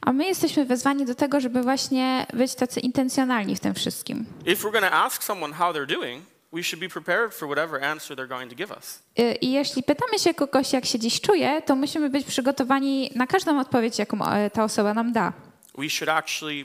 A 0.00 0.12
my 0.12 0.24
jesteśmy 0.24 0.64
wezwani 0.64 1.04
do 1.04 1.14
tego, 1.14 1.40
żeby 1.40 1.62
właśnie 1.62 2.26
być 2.34 2.54
tacy 2.54 2.80
intencjonalni 2.80 3.56
w 3.56 3.60
tym 3.60 3.74
wszystkim. 3.74 4.26
If 4.46 4.68
we're 4.68 4.72
going 4.72 4.84
to 4.84 4.92
ask 4.92 5.22
someone 5.22 5.54
how 5.54 5.72
they're 5.72 5.86
doing, 5.86 6.24
we 6.52 6.62
should 6.62 6.80
be 6.80 6.88
prepared 6.88 7.34
for 7.34 7.48
whatever 7.48 7.84
answer 7.84 8.16
they're 8.16 8.28
going 8.28 8.50
to 8.50 8.56
give 8.56 8.70
us. 8.70 9.02
Y, 9.18 9.34
I 9.34 9.52
jeśli 9.52 9.82
pytamy 9.82 10.18
się 10.18 10.34
kogoś, 10.34 10.72
jak 10.72 10.86
się 10.86 10.98
dziś 10.98 11.20
czuje, 11.20 11.62
to 11.62 11.76
musimy 11.76 12.10
być 12.10 12.26
przygotowani 12.26 13.10
na 13.14 13.26
każdą 13.26 13.60
odpowiedź, 13.60 13.98
jaką 13.98 14.24
e, 14.24 14.50
ta 14.50 14.64
osoba 14.64 14.94
nam 14.94 15.12
da. 15.12 15.32
We 15.78 15.90
should 15.90 16.08
actually 16.08 16.62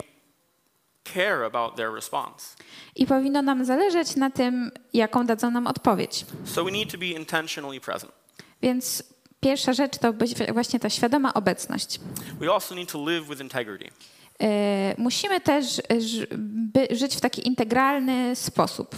care 1.14 1.44
about 1.44 1.76
their 1.76 1.92
response. 1.94 2.56
I 2.96 3.06
powinno 3.06 3.42
nam 3.42 3.64
zależeć 3.64 4.16
na 4.16 4.30
tym, 4.30 4.70
jaką 4.92 5.26
dadzą 5.26 5.50
nam 5.50 5.66
odpowiedź. 5.66 6.26
So 6.44 6.64
we 6.64 6.70
need 6.70 6.92
to 6.92 6.98
be 6.98 7.06
intentionally 7.06 7.80
present. 7.80 8.12
Więc 8.62 9.13
pierwsza 9.44 9.72
rzecz 9.72 9.98
to 9.98 10.12
być 10.12 10.34
właśnie 10.52 10.80
ta 10.80 10.90
świadoma 10.90 11.34
obecność. 11.34 12.00
E, 14.42 14.94
Musimy 14.98 15.40
też 15.40 15.78
e, 15.78 15.82
by, 16.36 16.88
żyć 16.90 17.16
w 17.16 17.20
taki 17.20 17.46
integralny 17.48 18.36
sposób. 18.36 18.96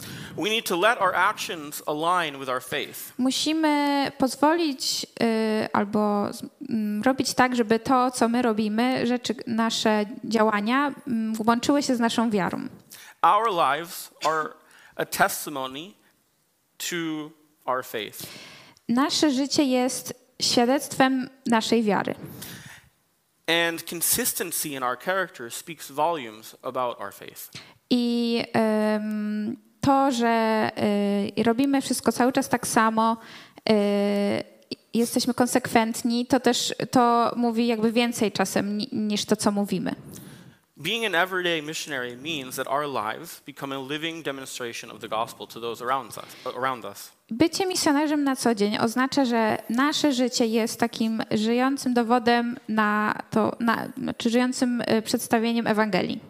Musimy 3.18 4.12
pozwolić 4.18 5.06
e, 5.20 5.68
albo 5.72 6.28
m, 6.68 7.02
robić 7.02 7.34
tak, 7.34 7.56
żeby 7.56 7.78
to, 7.78 8.10
co 8.10 8.28
my 8.28 8.42
robimy, 8.42 9.06
rzeczy, 9.06 9.34
nasze 9.46 10.04
działania 10.24 10.94
m, 11.06 11.32
łączyły 11.46 11.82
się 11.82 11.96
z 11.96 12.00
naszą 12.00 12.30
wiarą. 12.30 12.68
Our 13.22 13.50
lives 13.50 14.10
are 14.24 14.48
a 14.96 15.04
testimony 15.04 15.92
to 16.78 17.30
our 17.64 17.84
faith. 17.84 18.22
Nasze 18.88 19.30
życie 19.30 19.64
jest 19.64 20.25
świadectwem 20.42 21.28
naszej 21.46 21.82
wiary. 21.82 22.14
And 23.68 23.82
consistency 23.90 24.68
in 24.68 24.82
our 24.82 24.98
character 24.98 25.52
speaks 25.52 25.90
volumes 25.90 26.56
about 26.62 27.00
our 27.00 27.14
faith. 27.14 27.50
I 27.90 28.44
em, 28.52 29.56
to, 29.80 30.12
że 30.12 30.70
y, 31.38 31.42
robimy 31.42 31.82
wszystko 31.82 32.12
cały 32.12 32.32
czas 32.32 32.48
tak 32.48 32.66
samo, 32.66 33.16
y, 33.70 33.72
jesteśmy 34.94 35.34
konsekwentni, 35.34 36.26
to 36.26 36.40
też 36.40 36.74
to 36.90 37.32
mówi 37.36 37.66
jakby 37.66 37.92
więcej 37.92 38.32
czasem 38.32 38.78
ni- 38.78 38.88
niż 38.92 39.24
to, 39.24 39.36
co 39.36 39.52
mówimy. 39.52 39.94
Being 40.78 41.06
an 41.06 41.14
everyday 41.14 41.62
missionary 41.62 42.16
means 42.16 42.56
that 42.56 42.68
our 42.68 42.86
lives 42.86 43.40
become 43.46 43.72
a 43.72 43.78
living 43.78 44.22
demonstration 44.22 44.90
of 44.90 45.00
the 45.00 45.08
gospel 45.08 45.46
to 45.46 45.60
those 45.60 45.84
around 45.84 46.08
us. 46.08 46.54
Around 46.56 46.84
us. 46.84 47.12
Bycie 47.30 47.66
misjonarzem 47.66 48.24
na 48.24 48.36
co 48.36 48.54
dzień 48.54 48.78
oznacza, 48.78 49.24
że 49.24 49.58
nasze 49.70 50.12
życie 50.12 50.46
jest 50.46 50.80
takim 50.80 51.22
żyjącym 51.30 51.94
dowodem 51.94 52.56
na 52.68 53.18
to, 53.30 53.56
na, 53.60 53.88
czy 54.16 54.30
żyjącym 54.30 54.80
y, 54.80 55.02
przedstawieniem 55.02 55.66
Ewangelii. 55.66 56.20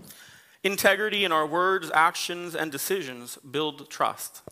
Integrity 0.65 1.17
in 1.17 1.33
our 1.33 1.51
words, 1.51 1.91
actions, 1.95 2.57
and 2.57 2.73
decisions 2.73 3.39
build 3.45 3.89
trust. 3.89 4.43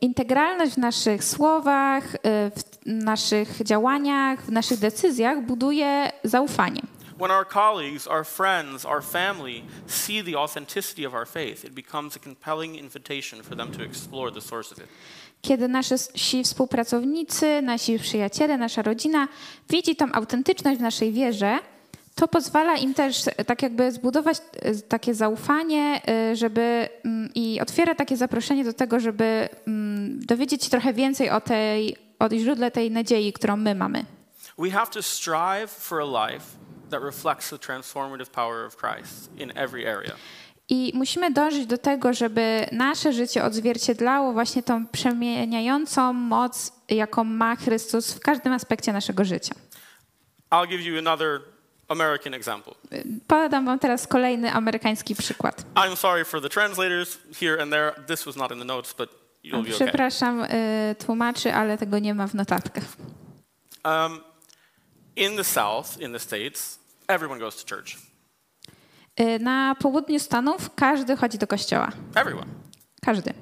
Integralność 0.00 0.72
w 0.74 0.78
naszych 0.78 1.24
słowach, 1.24 2.14
y, 2.14 2.18
w 2.50 2.64
naszych 2.86 3.62
działaniach, 3.62 4.42
w 4.42 4.52
naszych 4.52 4.78
decyzjach 4.78 5.42
buduje 5.42 6.12
zaufanie. 6.24 6.80
When 7.22 7.30
our 7.30 7.44
colleagues, 7.44 8.08
our 8.08 8.24
friends, 8.24 8.84
our 8.84 9.02
family 9.02 9.62
see 9.86 10.22
the 10.22 10.34
authenticity 10.36 11.04
of 11.06 11.14
our 11.14 11.26
faith, 11.26 11.64
it 11.64 11.72
becomes 11.74 12.16
a 12.16 12.18
compelling 12.18 12.74
invitation 12.74 13.42
for 13.42 13.54
them 13.56 13.70
to 13.72 13.82
explore 13.82 14.32
the 14.32 14.40
source 14.40 14.72
of 14.72 14.78
it. 14.78 14.88
Kiedy 15.42 15.68
nasi 15.68 16.44
współpracownicy, 16.44 17.62
nasi 17.62 17.98
przyjaciele, 17.98 18.58
nasza 18.58 18.82
rodzina 18.82 19.28
widzi 19.70 19.96
tą 19.96 20.12
autentyczność 20.12 20.78
w 20.78 20.82
naszej 20.82 21.12
wierze, 21.12 21.58
to 22.14 22.28
pozwala 22.28 22.76
im 22.76 22.94
też 22.94 23.24
tak 23.46 23.62
jakby 23.62 23.92
zbudować 23.92 24.38
e, 24.38 24.74
takie 24.74 25.14
zaufanie, 25.14 26.00
e, 26.08 26.36
żeby 26.36 26.88
mm, 27.04 27.30
i 27.34 27.60
otwiera 27.60 27.94
takie 27.94 28.16
zaproszenie 28.16 28.64
do 28.64 28.72
tego, 28.72 29.00
żeby 29.00 29.48
mm, 29.66 30.20
dowiedzieć 30.26 30.64
się 30.64 30.70
trochę 30.70 30.92
więcej 30.92 31.30
o 31.30 31.40
tej, 31.40 31.96
o 32.18 32.28
źródle 32.30 32.70
tej 32.70 32.90
nadziei, 32.90 33.32
którą 33.32 33.56
my 33.56 33.74
mamy. 33.74 34.04
We 34.58 34.70
have 34.70 34.86
to 34.86 35.02
strive 35.02 35.68
for 35.68 36.00
a 36.00 36.28
life 36.28 36.62
that 36.92 37.02
reflects 37.02 37.50
the 37.50 37.58
transformative 37.58 38.30
power 38.30 38.66
of 38.66 38.76
Christ 38.76 39.30
in 39.38 39.52
every 39.56 39.86
area. 39.86 40.14
I 40.68 40.92
musimy 40.94 41.30
dążyć 41.30 41.66
do 41.66 41.78
tego, 41.78 42.12
żeby 42.12 42.66
nasze 42.72 43.12
życie 43.12 43.44
odzwierciedlało 43.44 44.32
właśnie 44.32 44.62
tą 44.62 44.86
przemieniającą 44.86 46.12
moc, 46.12 46.72
jaką 46.88 47.24
ma 47.24 47.56
Chrystus 47.56 48.14
w 48.14 48.20
każdym 48.20 48.52
aspekcie 48.52 48.92
naszego 48.92 49.24
życia. 49.24 49.54
I'll 50.50 50.68
give 50.68 50.80
you 50.80 50.98
another 50.98 51.40
American 51.88 52.34
example. 52.34 52.74
Podam 53.26 53.64
wam 53.64 53.78
teraz 53.78 54.06
kolejny 54.06 54.52
amerykański 54.52 55.14
przykład. 55.14 55.64
I'm 55.74 55.96
sorry 55.96 56.24
for 56.24 56.42
the 56.42 56.48
translators 56.48 57.18
here 57.40 57.62
and 57.62 57.72
there. 57.72 57.92
This 58.06 58.24
was 58.24 58.36
not 58.36 58.52
in 58.52 58.58
the 58.58 58.64
notes, 58.64 58.94
but 58.94 59.10
you'll 59.44 59.62
be 59.62 59.74
okay. 59.74 59.86
Przepraszam 59.86 60.40
y, 60.40 60.48
tłumaczy, 61.06 61.54
ale 61.54 61.78
tego 61.78 61.98
nie 61.98 62.14
ma 62.14 62.26
w 62.26 62.34
notatkach. 62.34 62.84
Um, 63.84 64.20
in 65.16 65.36
the 65.36 65.44
South, 65.44 66.00
in 66.00 66.12
the 66.12 66.18
States, 66.18 66.78
everyone 67.12 67.40
goes 67.40 67.64
to 67.64 67.76
church. 67.76 67.96
Y, 69.20 69.38
na 69.38 69.74
południu 69.74 70.20
Stanów 70.20 70.70
każdy 70.74 71.16
chodzi 71.16 71.38
do 71.38 71.46
kościoła. 71.46 71.92
Everyone. 72.14 72.46
Każdy. 73.02 73.34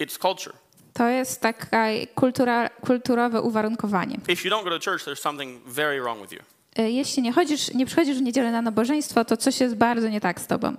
It's 0.00 0.18
culture. 0.18 0.52
To 0.92 1.08
jest 1.08 1.40
takie 1.40 2.06
kultura, 2.14 2.68
kulturowe 2.68 3.42
uwarunkowanie. 3.42 4.16
If 4.28 4.48
you 4.48 4.54
don't 4.54 4.64
go 4.64 4.78
to 4.78 4.90
church, 4.90 5.04
there's 5.04 5.20
something 5.20 5.62
very 5.66 6.00
wrong 6.00 6.20
with 6.20 6.32
you. 6.32 6.40
Y, 6.84 6.90
jeśli 6.90 7.22
nie 7.22 7.32
chodzisz, 7.32 7.74
nie 7.74 7.86
przychodzisz 7.86 8.18
w 8.18 8.22
niedzielę 8.22 8.52
na 8.52 8.62
nabożeństwo, 8.62 9.24
to 9.24 9.36
coś 9.36 9.60
jest 9.60 9.74
bardzo 9.74 10.08
nie 10.08 10.20
tak 10.20 10.40
z 10.40 10.46
tobą. 10.46 10.76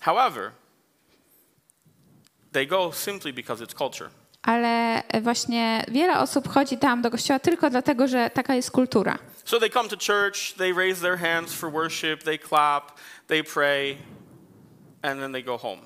However, 0.00 0.50
they 2.52 2.66
go 2.66 2.92
simply 2.92 3.32
because 3.32 3.64
it's 3.64 3.74
culture. 3.74 4.10
Ale 4.42 5.02
y, 5.16 5.20
właśnie 5.20 5.84
wiele 5.88 6.18
osób 6.18 6.48
chodzi 6.48 6.78
tam 6.78 7.02
do 7.02 7.10
kościoła 7.10 7.38
tylko 7.38 7.70
dlatego, 7.70 8.08
że 8.08 8.30
taka 8.30 8.54
jest 8.54 8.70
kultura. 8.70 9.18
So 9.44 9.60
they 9.60 9.70
come 9.70 9.88
to 9.88 9.96
church, 9.96 10.54
they 10.56 10.72
raise 10.72 11.00
their 11.00 11.18
hands 11.18 11.54
for 11.54 11.72
worship, 11.72 12.22
they 12.22 12.38
clap, 12.38 12.92
they 13.26 13.44
pray, 13.44 13.96
and 15.02 15.20
then 15.20 15.32
they 15.32 15.42
go 15.42 15.58
home. 15.58 15.82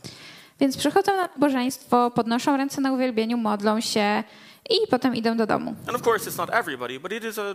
Więc 0.61 0.77
przychodzą 0.77 1.17
na 1.17 1.23
nabożeństwo, 1.23 2.11
podnoszą 2.11 2.57
ręce 2.57 2.81
na 2.81 2.93
uwielbieniu, 2.93 3.39
modlą 3.39 3.81
się 3.81 4.25
i 4.71 4.87
potem 4.91 5.17
idą 5.17 5.37
do 5.37 5.47
domu. 5.47 5.75
And 5.87 5.97
of 5.97 6.07
course, 6.07 6.31
it's 6.31 6.39
not 6.39 6.51
everybody, 6.51 7.01
but 7.01 7.13
it 7.13 7.25
is 7.25 7.39
a 7.39 7.55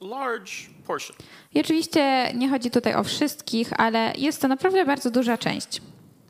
large 0.00 0.52
portion. 0.86 1.16
I 1.54 1.60
oczywiście 1.60 2.32
nie 2.34 2.48
chodzi 2.48 2.70
tutaj 2.70 2.94
o 2.94 3.04
wszystkich, 3.04 3.80
ale 3.80 4.12
jest 4.16 4.42
to 4.42 4.48
naprawdę 4.48 4.84
bardzo 4.84 5.10
duża 5.10 5.38
część. 5.38 5.80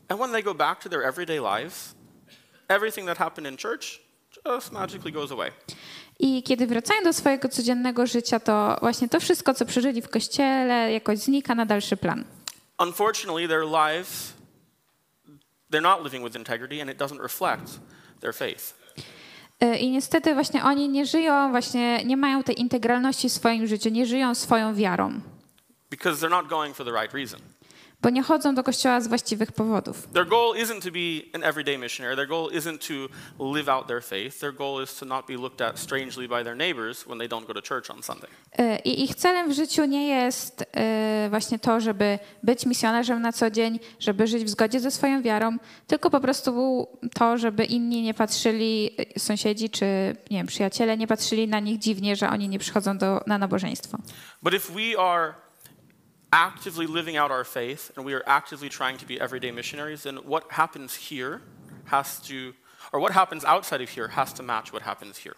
And 0.09 0.19
when 0.19 0.31
they 0.31 0.43
go 0.43 0.55
back 0.55 0.83
to 0.83 0.89
their 0.89 1.01
everyday 1.01 1.39
lives, 1.39 1.95
everything 2.75 3.07
that 3.07 3.17
happened 3.17 3.47
in 3.51 3.57
church 3.57 4.01
just 4.45 4.71
magically 4.71 5.11
goes 5.11 5.31
away. 5.31 5.51
I 6.19 6.43
kiedy 6.43 6.67
wracają 6.67 7.03
do 7.03 7.13
swojego 7.13 7.49
codziennego 7.49 8.07
życia, 8.07 8.39
to 8.39 8.77
właśnie 8.81 9.09
to 9.09 9.19
wszystko, 9.19 9.53
co 9.53 9.65
przeżyli 9.65 10.01
w 10.01 10.09
kościele, 10.09 10.93
jakoś 10.93 11.19
znika 11.19 11.55
na 11.55 11.65
dalszy 11.65 11.97
plan. 11.97 12.25
Unfortunately, 12.79 13.47
their 13.47 13.65
lives, 13.65 14.33
they're 15.71 15.81
not 15.81 16.03
living 16.03 16.23
with 16.23 16.35
integrity 16.35 16.81
and 16.81 16.91
it 16.91 16.97
doesn't 16.97 17.21
reflect 17.21 17.79
their 18.21 18.35
faith. 18.35 18.73
Y, 19.63 19.77
I 19.77 19.91
niestety 19.91 20.33
właśnie 20.33 20.63
oni 20.63 20.89
nie 20.89 21.05
żyją, 21.05 21.51
właśnie 21.51 22.05
nie 22.05 22.17
mają 22.17 22.43
tej 22.43 22.61
integralności 22.61 23.29
w 23.29 23.33
swoim 23.33 23.67
życiu, 23.67 23.89
nie 23.89 24.05
żyją 24.05 24.35
swoją 24.35 24.75
wiarą, 24.75 25.21
Because 25.89 26.19
they're 26.21 26.29
not 26.29 26.47
going 26.47 26.75
for 26.75 26.85
the 26.85 26.91
right 26.91 27.13
reason. 27.13 27.39
Bo 28.03 28.09
nie 28.09 28.23
chodzą 28.23 28.55
do 28.55 28.63
kościoła 28.63 29.01
z 29.01 29.07
właściwych 29.07 29.51
powodów. 29.51 30.07
Their 30.13 30.27
goal 30.27 30.55
isn't 30.55 30.81
to 30.81 30.91
be 30.91 31.37
an 31.37 31.43
everyday 31.43 31.77
missionary. 31.77 32.15
Their 32.15 32.27
goal 32.27 32.51
isn't 32.51 32.77
to 32.87 32.93
live 33.53 33.69
out 33.69 33.87
their 33.87 34.03
faith. 34.03 34.39
Their 34.39 34.53
goal 34.53 34.83
is 34.83 34.95
to 34.95 35.05
not 35.05 35.27
be 35.27 35.33
looked 35.33 35.61
at 35.61 35.79
strangely 35.79 36.27
by 36.27 36.43
their 36.43 36.57
neighbors 36.57 37.07
when 37.07 37.19
they 37.19 37.29
don't 37.29 37.45
go 37.47 37.53
to 37.53 37.61
church 37.61 37.89
on 37.89 38.03
Sunday. 38.03 38.29
Y, 38.59 38.79
I 38.85 39.03
ich 39.03 39.15
celem 39.15 39.49
w 39.49 39.53
życiu 39.53 39.85
nie 39.85 40.07
jest 40.07 40.61
y, 40.61 41.29
właśnie 41.29 41.59
to, 41.59 41.79
żeby 41.79 42.19
być 42.43 42.65
misjonarzem 42.65 43.21
na 43.21 43.31
co 43.31 43.49
dzień, 43.49 43.79
żeby 43.99 44.27
żyć 44.27 44.43
w 44.43 44.49
zgodzie 44.49 44.79
ze 44.79 44.91
swoją 44.91 45.21
wiarą, 45.21 45.57
tylko 45.87 46.09
po 46.09 46.19
prostu 46.19 46.87
to, 47.13 47.37
żeby 47.37 47.65
inni 47.65 48.01
nie 48.01 48.13
patrzyli, 48.13 48.89
y, 49.17 49.19
sąsiedzi 49.19 49.69
czy 49.69 49.85
nie 50.31 50.37
wiem, 50.37 50.47
przyjaciele 50.47 50.97
nie 50.97 51.07
patrzyli 51.07 51.47
na 51.47 51.59
nich 51.59 51.79
dziwnie, 51.79 52.15
że 52.15 52.29
oni 52.29 52.49
nie 52.49 52.59
przychodzą 52.59 52.97
do, 52.97 53.21
na 53.27 53.37
nabożeństwo. 53.37 53.97
But 54.41 54.53
if 54.53 54.73
we 54.73 54.99
are 55.01 55.33
actively 56.33 56.87
living 56.87 57.17
out 57.17 57.31
our 57.31 57.45
faith 57.45 57.91
and 57.95 58.05
we 58.05 58.13
are 58.13 58.23
actively 58.25 58.69
trying 58.69 58.99
to 58.99 59.05
be 59.05 59.21
everyday 59.21 59.51
missionaries, 59.51 60.01
then 60.01 60.17
what 60.17 60.43
happens 60.49 61.09
here 61.09 61.39
has 61.85 62.19
to, 62.21 62.53
or 62.91 62.99
what 62.99 63.11
happens 63.11 63.45
outside 63.45 63.83
of 63.83 63.89
here 63.89 64.07
has 64.07 64.33
to 64.33 64.43
match 64.43 64.71
what 64.73 64.83
happens 64.83 65.17
here. 65.17 65.35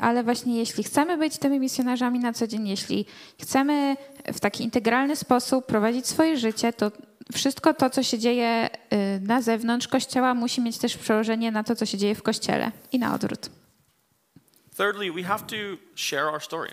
Ale 0.00 0.24
właśnie 0.24 0.58
jeśli 0.58 0.84
chcemy 0.84 1.18
być 1.18 1.38
tymi 1.38 1.60
misjonarzami 1.60 2.18
na 2.18 2.32
co 2.32 2.46
dzień, 2.46 2.68
jeśli 2.68 3.06
chcemy 3.40 3.96
w 4.32 4.40
taki 4.40 4.64
integralny 4.64 5.16
sposób 5.16 5.66
prowadzić 5.66 6.06
swoje 6.06 6.36
życie, 6.36 6.72
to 6.72 6.92
wszystko 7.32 7.74
to, 7.74 7.90
co 7.90 8.02
się 8.02 8.18
dzieje 8.18 8.70
na 9.20 9.42
zewnątrz 9.42 9.88
kościoła, 9.88 10.34
musi 10.34 10.60
mieć 10.60 10.78
też 10.78 10.96
przełożenie 10.96 11.50
na 11.50 11.64
to, 11.64 11.76
co 11.76 11.86
się 11.86 11.98
dzieje 11.98 12.14
w 12.14 12.22
kościele 12.22 12.72
i 12.92 12.98
na 12.98 13.14
odwrót. 13.14 13.50
Thirdly, 14.76 15.12
we 15.12 15.22
have 15.22 15.40
to 15.46 15.56
share 15.94 16.28
our 16.28 16.42
story. 16.42 16.70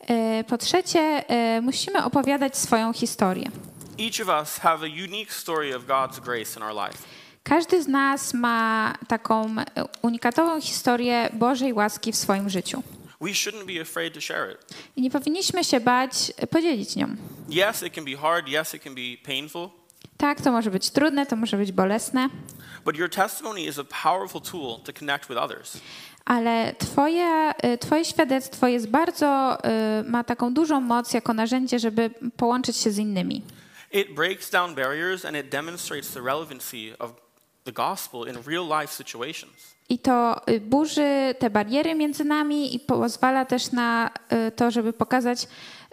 E, 0.00 0.44
Po 0.44 0.58
trzecie, 0.58 1.00
e, 1.28 1.60
musimy 1.60 2.04
opowiadać 2.04 2.56
swoją 2.56 2.92
historię. 2.92 3.50
Each 4.00 4.20
of 4.28 4.42
us 4.42 4.58
have 4.58 4.82
a 4.86 4.88
unique 5.04 5.32
story 5.32 5.76
of 5.76 5.86
God's 5.86 6.20
grace 6.20 6.56
in 6.60 6.62
our 6.62 6.74
life. 6.88 7.02
Każdy 7.42 7.82
z 7.82 7.88
nas 7.88 8.34
ma 8.34 8.94
taką 9.08 9.46
e, 9.58 9.64
unikatową 10.02 10.60
historię 10.60 11.30
Bożej 11.32 11.72
łaski 11.72 12.12
w 12.12 12.16
swoim 12.16 12.48
życiu. 12.50 12.82
We 13.20 13.30
shouldn't 13.30 13.66
be 13.74 13.80
afraid 13.80 14.14
to 14.14 14.20
share 14.20 14.52
it. 14.52 14.58
I 14.96 15.02
nie 15.02 15.10
powinniśmy 15.10 15.64
się 15.64 15.80
bać 15.80 16.32
podzielić 16.50 16.96
nią. 16.96 17.16
Yes, 17.50 17.82
it 17.82 17.94
can 17.94 18.04
be 18.04 18.16
hard. 18.16 18.48
Yes, 18.48 18.74
it 18.74 18.82
can 18.82 18.94
be 18.94 19.16
painful. 19.26 19.68
Tak, 20.16 20.40
to 20.40 20.52
może 20.52 20.70
być 20.70 20.90
trudne, 20.90 21.26
to 21.26 21.36
może 21.36 21.56
być 21.56 21.72
bolesne, 21.72 22.28
But 22.84 22.96
your 22.96 23.10
testimony 23.10 23.60
is 23.60 23.78
a 23.78 23.84
powerful 23.84 24.40
tool 24.40 24.80
to 24.84 24.92
connect 24.92 25.28
with 25.28 25.38
others. 25.38 25.80
Ale 26.28 26.74
twoje, 26.78 27.26
e, 27.56 27.78
twoje 27.78 28.04
świadectwo 28.04 28.68
jest 28.68 28.88
bardzo, 28.88 29.58
e, 29.64 30.04
ma 30.06 30.24
taką 30.24 30.54
dużą 30.54 30.80
moc 30.80 31.12
jako 31.12 31.34
narzędzie, 31.34 31.78
żeby 31.78 32.10
połączyć 32.36 32.76
się 32.76 32.90
z 32.90 32.98
innymi. 32.98 33.42
It 33.92 34.14
breaks 34.14 34.50
down 34.50 34.74
barriers 34.74 35.24
and 35.24 35.36
it 35.36 35.48
demonstrates 35.48 36.12
the 36.12 36.20
relevancy 36.20 36.98
of 36.98 37.10
the 37.64 37.72
gospel 37.72 38.28
in 38.28 38.36
real 38.46 38.80
life 38.80 38.94
situations. 38.94 39.76
I 39.88 39.98
to 39.98 40.40
y, 40.48 40.60
burzy 40.60 41.34
te 41.38 41.50
bariery 41.50 41.94
między 41.94 42.24
nami 42.24 42.74
i 42.74 42.80
pozwala 42.80 43.44
też 43.44 43.72
na 43.72 44.10
y, 44.48 44.52
to, 44.52 44.70
żeby 44.70 44.92
pokazać 44.92 45.48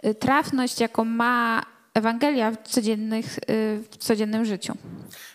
y, 0.06 0.14
trafność, 0.14 0.80
jaką 0.80 1.04
ma 1.04 1.62
Ewangelia 1.96 2.50
w, 2.50 2.56
codziennych, 2.68 3.38
y, 3.38 3.82
w 3.90 3.96
codziennym 3.96 4.44
życiu. 4.44 4.74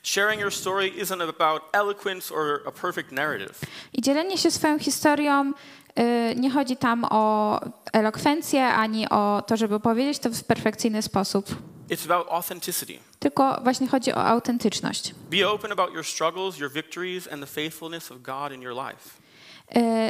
Sharing 0.03 0.41
your 0.41 0.53
story 0.53 0.89
isn't 0.89 1.21
about 1.29 1.61
eloquence 1.73 2.33
or 2.35 2.61
a 2.67 2.71
perfect 2.71 3.11
narrative. 3.11 3.59
I 3.93 4.01
dzielenie 4.01 4.37
się 4.37 4.51
swoją 4.51 4.79
historią 4.79 5.53
y, 5.99 6.35
nie 6.35 6.49
chodzi 6.51 6.77
tam 6.77 7.05
o 7.09 7.59
elokwencję 7.93 8.67
ani 8.67 9.09
o 9.09 9.43
to, 9.47 9.57
żeby 9.57 9.75
opowiedzieć 9.75 10.19
to 10.19 10.29
w 10.29 10.43
perfekcyjny 10.43 11.01
sposób, 11.01 11.45
It's 11.89 12.05
about 12.11 12.27
authenticity. 12.29 12.99
tylko 13.19 13.59
właśnie 13.63 13.87
chodzi 13.87 14.13
o 14.13 14.25
autentyczność. 14.27 15.13
Be 15.31 15.49
open 15.49 15.71
about 15.71 15.93
your 15.93 16.05
struggles, 16.05 16.57
your 16.57 16.71
victories, 16.71 17.27
and 17.31 17.41
the 17.41 17.47
faithfulness 17.47 18.11
of 18.11 18.21
God 18.21 18.51
in 18.51 18.61
your 18.61 18.75
life. 18.75 19.20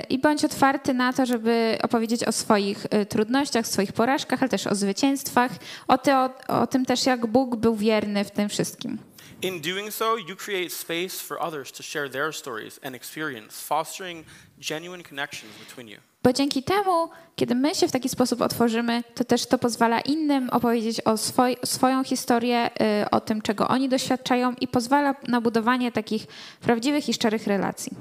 I 0.10 0.19
bądź 0.19 0.45
otwarty 0.45 0.93
na 0.93 1.13
to, 1.13 1.26
żeby 1.26 1.78
opowiedzieć 1.84 2.24
o 2.24 2.32
swoich 2.32 2.86
y, 2.86 3.06
trudnościach, 3.06 3.67
swoich 3.67 3.93
porażkach, 3.93 4.41
ale 4.41 4.50
też 4.50 4.67
o 4.67 4.76
zwycięstwach, 4.76 5.52
o, 5.88 5.97
ty, 5.97 6.15
o, 6.15 6.30
o 6.47 6.67
tym 6.67 6.86
też, 6.86 7.06
jak 7.06 7.28
Bóg 7.28 7.56
był 7.56 7.76
wierny 7.76 8.24
w 8.24 8.32
tym 8.32 8.50
wszystkim. 8.50 8.97
In 9.41 9.62
doing 9.62 9.93
so, 9.93 10.17
you 10.17 10.36
create 10.36 10.69
space 10.69 11.10
for 11.10 11.38
others 11.41 11.71
to 11.71 11.84
share 11.84 12.10
their 12.10 12.34
stories 12.34 12.80
and 12.84 12.95
experience, 12.95 13.62
fostering 13.67 14.26
genuine 14.69 15.04
connections 15.04 15.54
between 15.60 15.88
you. 15.88 15.97
Bo 16.24 16.34
dzięki 16.34 16.63
temu, 16.63 17.10
kiedy 17.36 17.56
my 17.56 17.76
się 17.76 17.88
w 17.88 17.91
taki 17.91 18.10
sposób 18.10 18.41
otworzymy, 18.41 19.04
to 19.15 19.24
też 19.24 19.45
to 19.45 19.58
pozwala 19.58 20.02
innym 20.02 20.50
opowiedzieć 20.50 21.02
o 21.02 21.17
swoj, 21.17 21.58
swoją 21.65 22.04
historię, 22.04 22.69
y, 23.04 23.10
o 23.10 23.21
tym, 23.21 23.41
czego 23.41 23.67
oni 23.67 23.89
doświadczają 23.89 24.54
i 24.62 24.67
pozwala 24.67 25.15
na 25.28 25.41
budowanie 25.41 25.91
takich 25.91 26.28
prawdziwych 26.60 27.10
i 27.10 27.13
szczerych 27.13 27.47
relacji. 27.47 27.91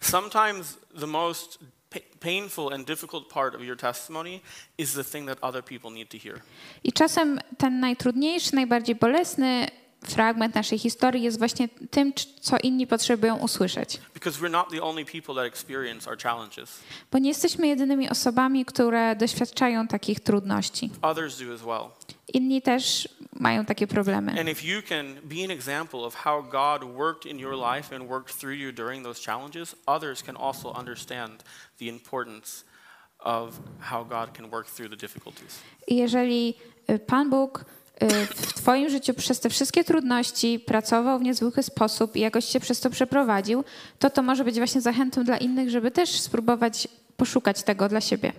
Sometimes 0.00 0.78
the 1.00 1.06
most 1.06 1.58
pa- 1.90 2.00
painful 2.20 2.74
and 2.74 2.86
difficult 2.86 3.28
part 3.28 3.54
of 3.54 3.60
your 3.60 3.76
testimony 3.76 4.40
is 4.78 4.92
the 4.92 5.04
thing 5.04 5.26
that 5.26 5.38
other 5.42 5.62
people 5.62 5.90
need 5.90 6.08
to 6.10 6.18
hear. 6.18 6.40
I 6.84 6.92
czasem 6.92 7.38
ten 7.58 7.80
najtrudniejszy, 7.80 8.56
najbardziej 8.56 8.94
bolesny 8.94 9.68
fragment 10.06 10.54
naszej 10.54 10.78
historii 10.78 11.22
jest 11.22 11.38
właśnie 11.38 11.68
tym, 11.90 12.12
co 12.40 12.56
inni 12.62 12.86
potrzebują 12.86 13.36
usłyszeć. 13.36 14.00
Because 14.14 14.40
we're 14.40 14.50
not 14.50 14.70
the 14.70 14.82
only 14.82 15.04
people 15.04 15.34
that 15.34 15.44
experience 15.44 16.10
our 16.10 16.18
challenges. 16.18 16.80
Bo 17.12 17.18
nie 17.18 17.28
jesteśmy 17.28 17.68
jedynymi 17.68 18.10
osobami, 18.10 18.64
które 18.64 19.16
doświadczają 19.16 19.86
takich 19.86 20.20
trudności. 20.20 20.90
Others 21.02 21.38
do 21.38 21.54
as 21.54 21.62
well. 21.62 21.90
Inni 22.34 22.62
też 22.62 23.08
mają 23.32 23.64
takie 23.64 23.86
problemy. 23.86 24.40
And 24.40 24.48
if 24.48 24.66
you 24.66 24.82
can 24.88 25.14
be 25.24 25.44
an 25.44 25.50
example 25.50 26.00
of 26.00 26.14
how 26.14 26.42
God 26.42 26.96
worked 26.96 27.26
in 27.26 27.38
your 27.38 27.54
life 27.74 27.96
and 27.96 28.08
worked 28.08 28.38
through 28.38 28.56
you 28.56 28.72
during 28.72 29.04
those 29.04 29.24
challenges, 29.24 29.76
others 29.86 30.22
can 30.22 30.36
also 30.36 30.74
understand 30.80 31.44
the 31.78 31.86
importance 31.86 32.64
of 33.18 33.60
how 33.80 34.04
God 34.04 34.36
can 34.36 34.50
work 34.50 34.66
through 34.66 34.90
the 34.90 35.06
difficulties. 35.06 35.60
I 35.86 35.96
jeżeli 35.96 36.54
y, 36.88 36.98
Pan 36.98 37.30
Bóg 37.30 37.64
w 38.36 38.52
Twoim 38.52 38.90
życiu 38.90 39.14
przez 39.14 39.40
te 39.40 39.50
wszystkie 39.50 39.84
trudności 39.84 40.58
pracował 40.58 41.18
w 41.18 41.22
niezwykły 41.22 41.62
sposób 41.62 42.16
i 42.16 42.20
jakoś 42.20 42.44
się 42.44 42.60
przez 42.60 42.80
to 42.80 42.90
przeprowadził, 42.90 43.64
to 43.98 44.10
to 44.10 44.22
może 44.22 44.44
być 44.44 44.56
właśnie 44.56 44.80
zachętą 44.80 45.24
dla 45.24 45.38
innych, 45.38 45.70
żeby 45.70 45.90
też 45.90 46.20
spróbować 46.20 46.88
poszukać 47.16 47.62
tego 47.62 47.88
dla 47.88 48.00
siebie. 48.00 48.32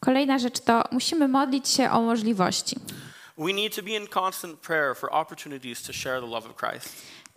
Kolejna 0.00 0.38
rzecz 0.38 0.60
to 0.60 0.84
musimy 0.92 1.28
modlić 1.28 1.68
się 1.68 1.90
o 1.90 2.00
możliwości. 2.02 2.76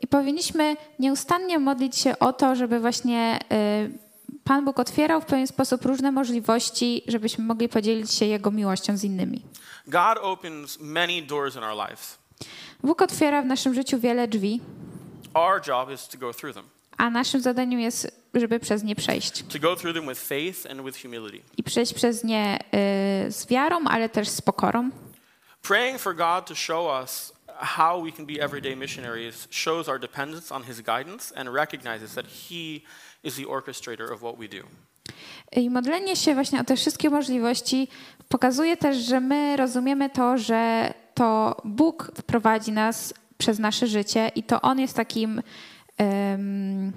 I 0.02 0.08
powinniśmy 0.08 0.78
nieustannie 1.00 1.60
modlić 1.60 1.96
się 1.96 2.20
o 2.20 2.34
to, 2.34 2.56
żeby 2.56 2.80
właśnie 2.80 3.40
y, 3.52 4.07
Pan 4.48 4.66
Bóg 4.66 4.80
otwierał 4.80 5.22
w 5.22 5.26
pewien 5.26 5.48
sposób 5.48 5.86
różne 5.86 6.12
możliwości, 6.12 7.04
żebyśmy 7.08 7.44
mogli 7.44 7.70
podzielić 7.70 8.12
się 8.12 8.26
Jego 8.26 8.52
miłością 8.52 8.98
z 8.98 9.04
innymi. 9.04 9.42
God 9.88 10.18
opens 10.22 10.80
many 10.80 11.22
doors 11.22 11.56
in 11.56 11.64
our 11.64 11.88
lives. 11.90 12.18
Bóg 12.84 13.02
otwiera 13.02 13.42
w 13.42 13.46
naszym 13.46 13.74
życiu 13.74 14.00
wiele 14.00 14.28
drzwi, 14.28 14.62
Our 15.34 15.62
job 15.68 15.92
is 15.92 16.08
to 16.08 16.18
go 16.18 16.34
through 16.34 16.56
them, 16.56 16.66
a 16.98 17.10
naszym 17.10 17.42
zadaniem 17.42 17.80
jest, 17.80 18.22
żeby 18.34 18.60
przez 18.60 18.84
nie 18.84 18.96
przejść. 18.96 19.44
to 19.44 19.60
go 19.60 19.76
through 19.76 19.96
them 19.96 20.08
with 20.08 20.22
faith 20.22 20.72
and 20.72 20.82
with 20.82 21.02
humility. 21.02 21.42
I 21.58 21.64
przejść 21.64 21.94
przez 21.94 22.24
nie 22.24 22.60
y, 23.28 23.32
z 23.32 23.46
wiarą, 23.48 23.84
ale 23.86 24.10
też 24.10 24.30
z 24.30 24.42
pokorą. 24.42 24.90
Praying 25.62 26.00
for 26.00 26.16
God 26.16 26.46
to 26.46 26.56
show 26.56 27.02
us 27.02 27.34
how 27.60 28.04
we 28.04 28.12
can 28.12 28.26
be 28.26 28.34
everyday 28.44 28.76
missionaries 28.76 29.48
shows 29.52 29.90
our 29.90 30.00
dependence 30.00 30.56
on 30.56 30.64
His 30.64 30.82
guidance 30.82 31.36
and 31.36 31.50
recognizes 31.50 32.14
that 32.16 32.26
He 32.26 32.82
is 33.24 33.36
the 33.36 33.46
orchestrator 33.46 34.12
of 34.14 34.20
what 34.20 34.36
we 34.38 34.48
do. 34.48 34.64
I 35.52 35.70
modlenie 35.70 36.16
się 36.16 36.34
właśnie 36.34 36.62
o 36.62 36.64
te 36.64 36.76
wszystkie 36.76 37.10
możliwości 37.10 37.88
pokazuje 38.30 38.78
też, 38.78 38.98
że 38.98 39.20
my 39.20 39.58
rozumiemy 39.58 40.10
to, 40.10 40.38
że 40.38 40.94
to 41.14 41.56
Bóg 41.66 42.12
prowadzi 42.26 42.72
nas 42.72 43.14
przez 43.38 43.60
nasze 43.60 43.88
życie 43.88 44.32
i 44.36 44.44
to 44.44 44.62
On 44.62 44.80
jest 44.80 44.96
takim. 44.96 45.42
y, 46.02 46.94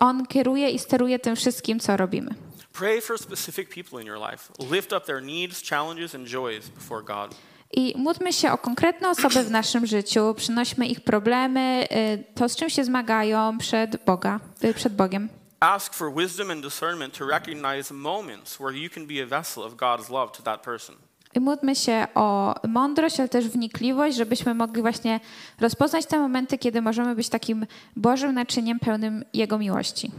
on 0.00 0.26
kieruje 0.26 0.70
i 0.70 0.78
steruje 0.78 1.18
tym 1.18 1.36
wszystkim, 1.36 1.80
co 1.80 1.96
robimy. 1.96 2.34
Pray 2.72 3.00
for 3.00 3.18
specific 3.18 3.68
people 3.74 4.00
in 4.00 4.06
your 4.06 4.18
life. 4.30 4.52
Lift 4.70 4.92
up 4.92 5.00
their 5.06 5.22
needs, 5.22 5.62
challenges, 5.70 6.14
and 6.14 6.26
joys 6.26 6.68
before 6.68 7.02
God. 7.02 7.34
I 7.76 7.94
módlmy 7.96 8.32
się 8.32 8.52
o 8.52 8.58
konkretne 8.58 9.10
osoby 9.10 9.42
w 9.42 9.50
naszym 9.50 9.86
życiu, 9.86 10.34
przynośmy 10.36 10.86
ich 10.86 11.00
problemy, 11.00 11.86
y, 11.92 12.24
to 12.34 12.48
z 12.48 12.56
czym 12.56 12.70
się 12.70 12.84
zmagają 12.84 13.58
przed 13.58 14.04
Boga, 14.04 14.40
y, 14.64 14.74
przed 14.74 14.96
Bogiem. 14.96 15.28
Ask 15.60 15.94
for 15.94 16.14
wisdom 16.14 16.50
and 16.50 16.62
discernment 16.62 17.18
to 17.18 17.26
recognize 17.26 17.94
moments 17.94 18.56
where 18.60 18.78
you 18.78 18.90
can 18.90 19.06
be 19.06 19.22
a 19.22 19.26
vessel 19.26 19.62
of 19.62 19.74
God's 19.74 20.10
love 20.10 20.32
to 20.32 20.42
that 20.42 20.60
person. 20.62 20.96
I 21.34 21.40
módlmy 21.40 21.76
się 21.76 22.06
o 22.14 22.54
mądrość, 22.68 23.20
ale 23.20 23.28
też 23.28 23.48
wnikliwość, 23.48 24.16
żebyśmy 24.16 24.54
mogli 24.54 24.82
właśnie 24.82 25.20
rozpoznać 25.60 26.06
te 26.06 26.18
momenty, 26.18 26.58
kiedy 26.58 26.82
możemy 26.82 27.14
być 27.14 27.28
takim 27.28 27.66
Bożym 27.96 28.34
naczyniem 28.34 28.78
pełnym 28.78 29.24
Jego 29.32 29.58
miłości. 29.58 30.12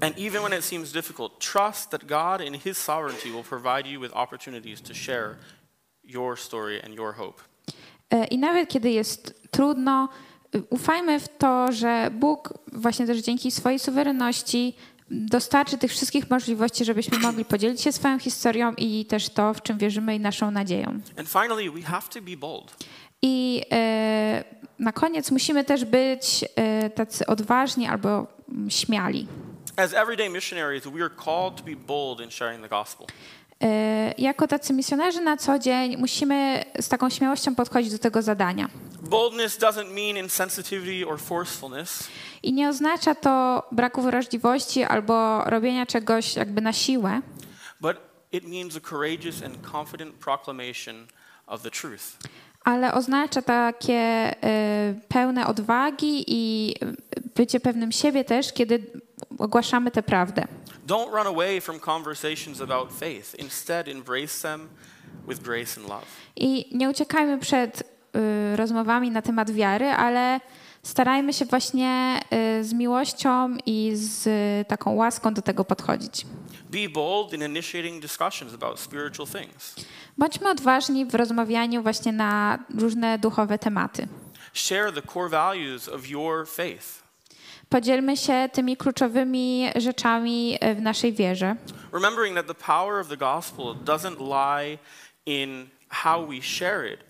And 0.00 0.18
even 0.18 0.42
when 0.42 0.58
it 0.58 0.64
seems 0.64 0.92
difficult, 0.92 1.38
trust 1.38 1.90
that 1.90 2.04
God 2.04 2.46
in 2.46 2.60
His 2.60 2.78
sovereignty 2.78 3.30
will 3.30 3.44
provide 3.44 3.88
you 3.90 4.00
with 4.00 4.12
opportunities 4.14 4.82
to 4.82 4.94
share 4.94 5.36
your 6.06 6.38
story 6.38 6.82
and 6.84 6.94
your 6.94 7.14
hope. 7.14 7.42
E, 8.10 8.24
I 8.24 8.38
nawet 8.38 8.68
kiedy 8.68 8.90
jest 8.90 9.42
trudno, 9.50 10.08
y, 10.54 10.62
ufajmy 10.70 11.20
w 11.20 11.28
to, 11.28 11.72
że 11.72 12.10
Bóg 12.12 12.52
właśnie 12.72 13.06
też 13.06 13.18
dzięki 13.18 13.50
swojej 13.50 13.78
suwerenności 13.78 14.74
dostarczy 15.10 15.78
tych 15.78 15.90
wszystkich 15.90 16.30
możliwości, 16.30 16.84
żebyśmy 16.84 17.18
mogli 17.18 17.44
podzielić 17.44 17.80
się 17.80 17.92
swoją 17.92 18.18
historią 18.18 18.72
i 18.76 19.06
też 19.06 19.28
to, 19.28 19.54
w 19.54 19.62
czym 19.62 19.78
wierzymy 19.78 20.14
i 20.14 20.20
naszą 20.20 20.50
nadzieją. 20.50 21.00
And 21.18 21.28
finally, 21.28 21.70
we 21.70 21.82
have 21.82 22.02
to 22.14 22.22
be 22.22 22.36
bold. 22.36 22.74
I 23.22 23.62
e, 23.72 24.44
na 24.78 24.92
koniec 24.92 25.30
musimy 25.30 25.64
też 25.64 25.84
być 25.84 26.44
e, 26.56 26.90
tacy 26.90 27.26
odważni 27.26 27.86
albo 27.86 28.26
mm, 28.48 28.70
śmiali. 28.70 29.26
As 29.76 29.94
everyday 29.94 30.30
missionaries, 30.30 30.86
we 30.86 31.02
are 31.02 31.10
called 31.24 31.56
to 31.56 31.62
be 31.62 31.76
bold 31.76 32.20
in 32.20 32.30
sharing 32.30 32.62
the 32.62 32.68
gospel. 32.68 33.06
E, 33.62 34.14
Jako 34.18 34.46
tacy 34.48 34.72
misjonerzy 34.72 35.20
na 35.20 35.36
co 35.36 35.58
dzień 35.58 35.96
musimy 35.96 36.64
z 36.80 36.88
taką 36.88 37.10
śmiałością 37.10 37.54
podchodzić 37.54 37.92
do 37.92 37.98
tego 37.98 38.22
zadania. 38.22 38.68
Boldness 39.02 39.58
doesn't 39.58 39.90
mean 39.90 40.24
insensitivity 40.24 41.08
or 41.08 41.20
forcefulness. 41.20 42.08
I 42.42 42.52
nie 42.52 42.68
oznacza 42.68 43.14
to 43.14 43.62
braku 43.72 44.02
wrażliwości 44.02 44.82
albo 44.84 45.44
robienia 45.44 45.86
czegoś 45.86 46.36
jakby 46.36 46.60
na 46.60 46.72
siłę, 46.72 47.20
But 47.80 47.96
it 48.32 48.44
means 48.48 48.76
a 48.76 48.80
courageous 48.80 49.42
and 49.42 49.70
confident 49.72 50.14
proclamation 50.14 51.06
of 51.46 51.62
the 51.62 51.70
truth. 51.70 52.02
ale 52.64 52.94
oznacza 52.94 53.42
takie 53.42 53.94
e, 53.94 54.94
pełne 55.08 55.46
odwagi 55.46 56.24
i 56.26 56.74
bycie 57.34 57.60
pewnym 57.60 57.92
siebie 57.92 58.24
też, 58.24 58.52
kiedy 58.52 58.86
ogłaszamy 59.38 59.90
tę 59.90 60.02
prawdę. 60.02 60.46
Don't 60.86 61.10
run 61.10 61.26
away 61.26 61.60
from 61.60 61.80
conversations 61.80 62.60
about 62.60 62.92
faith. 62.92 63.34
Instead, 63.38 63.88
embrace 63.88 64.42
them 64.42 64.68
with 65.28 65.42
grace 65.42 65.80
and 65.80 65.88
love. 65.88 66.06
I 66.36 66.76
nie 66.76 66.90
uciekajmy 66.90 67.38
przed 67.38 67.82
y, 67.82 68.56
rozmowami 68.56 69.10
na 69.10 69.22
temat 69.22 69.50
wiary, 69.50 69.86
ale 69.86 70.40
starajmy 70.82 71.32
się 71.32 71.44
właśnie 71.44 72.20
y, 72.60 72.64
z 72.64 72.72
miłością 72.72 73.56
i 73.66 73.92
z 73.94 74.26
y, 74.26 74.64
taką 74.68 74.94
łaską 74.94 75.34
do 75.34 75.42
tego 75.42 75.64
podchodzić. 75.64 76.26
Be 76.70 76.88
bold 76.88 77.32
in 77.32 77.42
initiating 77.42 78.02
discussions 78.02 78.54
about 78.54 78.80
spiritual 78.80 79.28
things. 79.28 79.74
Bądźmy 80.18 80.50
odważni 80.50 81.06
w 81.06 81.14
rozmawianiu 81.14 81.82
właśnie 81.82 82.12
na 82.12 82.58
różne 82.78 83.18
duchowe 83.18 83.58
tematy. 83.58 84.08
Share 84.54 84.92
the 84.92 85.02
core 85.02 85.28
values 85.28 85.88
of 85.88 86.08
your 86.08 86.48
faith. 86.48 87.05
Podzielmy 87.68 88.16
się 88.16 88.48
tymi 88.52 88.76
kluczowymi 88.76 89.70
rzeczami 89.76 90.58
y, 90.64 90.74
w 90.74 90.80
naszej 90.82 91.12
wierze. 91.12 91.56
Remembering 91.92 92.36
that 92.36 92.46
the 92.46 92.66
power 92.66 93.00
of 93.00 93.08
the 93.08 93.16
gospel 93.16 93.64
doesn't 93.84 94.18
lie 94.20 94.78
in 95.26 95.68
how 95.88 96.26
we 96.26 96.42
share 96.42 96.92
it, 96.92 97.00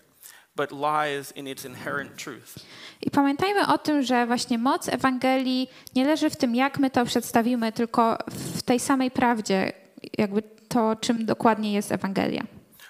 but 0.55 0.71
lies 0.71 1.31
in 1.35 1.47
its 1.47 1.65
inherent 1.65 2.23
truth. 2.23 2.55
I 3.01 3.11
pamiętajmy 3.11 3.67
o 3.67 3.77
tym, 3.77 4.01
że 4.01 4.25
właśnie 4.27 4.57
moc 4.57 4.89
Ewangelii 4.89 5.69
nie 5.95 6.05
leży 6.05 6.29
w 6.29 6.35
tym, 6.35 6.55
jak 6.55 6.79
my 6.79 6.89
to 6.89 7.05
przedstawimy, 7.05 7.71
tylko 7.71 8.17
w 8.27 8.61
tej 8.61 8.79
samej 8.79 9.11
prawdzie, 9.11 9.73
jakby 10.17 10.43
to, 10.67 10.95
czym 10.95 11.25
dokładnie 11.25 11.73
jest 11.73 11.91
Ewangelia. 11.91 12.43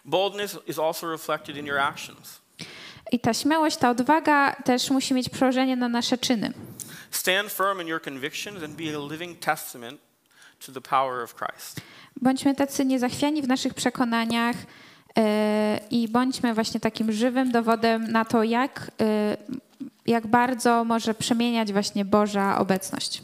Boldness 0.06 0.58
is 0.68 0.80
also 0.80 1.12
reflected 1.12 1.58
in 1.58 1.66
your 1.66 1.80
actions. 1.80 2.40
I 3.12 3.20
ta 3.20 3.34
śmiałość, 3.34 3.78
ta 3.78 3.90
odwaga 3.90 4.56
też 4.56 4.90
musi 4.90 5.14
mieć 5.14 5.30
przełożenie 5.30 5.76
na 5.76 5.90
nasze 5.90 6.18
czyny. 6.18 6.54
Stand 7.12 7.52
firm 7.52 7.82
in 7.82 7.88
your 7.88 8.02
convictions 8.02 8.64
and 8.64 8.76
be 8.76 8.96
a 8.96 9.00
living 9.00 9.40
testament 9.40 10.00
to 10.66 10.72
the 10.72 10.82
power 10.82 11.24
of 11.24 11.36
Christ. 11.36 11.82
Bądźmy 12.22 12.56
tacy 12.56 12.86
niezachwiani 12.86 13.42
w 13.42 13.48
naszych 13.48 13.74
przekonaniach 13.74 14.56
e, 15.18 15.80
i 15.92 16.08
bądźmy 16.08 16.54
właśnie 16.54 16.80
takim 16.80 17.12
żywym 17.12 17.52
dowodem 17.52 18.12
na 18.12 18.26
to, 18.26 18.44
jak, 18.44 18.92
e, 19.02 19.38
jak 20.06 20.28
bardzo 20.28 20.84
może 20.84 21.14
przemieniać 21.14 21.74
właśnie 21.74 22.06
Boża 22.06 22.58
obecność. 22.58 23.22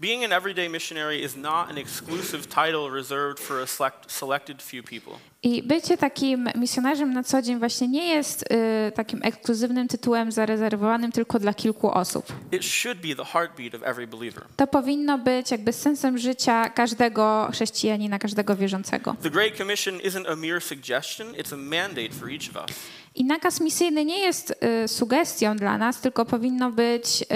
Being 0.00 0.24
an 0.24 0.32
everyday 0.32 0.68
missionary 0.68 1.24
is 1.24 1.36
not 1.36 1.70
an 1.70 1.78
exclusive 1.78 2.46
title 2.48 2.90
reserved 2.90 3.38
for 3.38 3.60
a 3.62 3.66
select, 3.66 4.10
selected 4.10 4.62
few 4.62 4.82
people. 4.82 5.12
I 5.42 5.62
bycie 5.62 5.96
takim 5.96 6.48
misjonarzem 6.54 7.12
na 7.12 7.22
co 7.22 7.42
dzień 7.42 7.58
właśnie 7.58 7.88
nie 7.88 8.08
jest 8.08 8.42
y, 8.42 8.92
takim 8.92 9.20
ekskluzywnym 9.22 9.88
tytułem 9.88 10.32
zarezerwowanym 10.32 11.12
tylko 11.12 11.38
dla 11.38 11.54
kilku 11.54 11.90
osób. 11.90 12.32
It 12.52 12.64
should 12.64 12.98
be 12.98 13.14
the 13.16 13.24
heartbeat 13.24 13.74
of 13.74 13.82
every 13.84 14.06
believer. 14.06 14.44
To 14.56 14.66
powinno 14.66 15.18
być 15.18 15.50
jakby 15.50 15.72
sensem 15.72 16.18
życia 16.18 16.68
każdego 16.68 17.48
chrześcijanina, 17.52 18.18
każdego 18.18 18.56
wierzącego. 18.56 19.16
The 19.22 19.30
Great 19.30 19.56
Commission 19.56 19.98
isn't 19.98 20.32
a 20.32 20.36
mere 20.36 20.60
suggestion, 20.60 21.32
it's 21.32 21.54
a 21.54 21.56
mandate 21.56 22.10
for 22.20 22.30
each 22.30 22.56
of 22.56 22.68
us. 22.68 22.76
I 23.14 23.24
nakaz 23.24 23.60
misyjny 23.60 24.04
nie 24.04 24.18
jest 24.18 24.54
y, 24.84 24.88
sugestią 24.88 25.56
dla 25.56 25.78
nas, 25.78 26.00
tylko 26.00 26.24
powinno 26.24 26.70
być 26.70 27.22
y, 27.22 27.26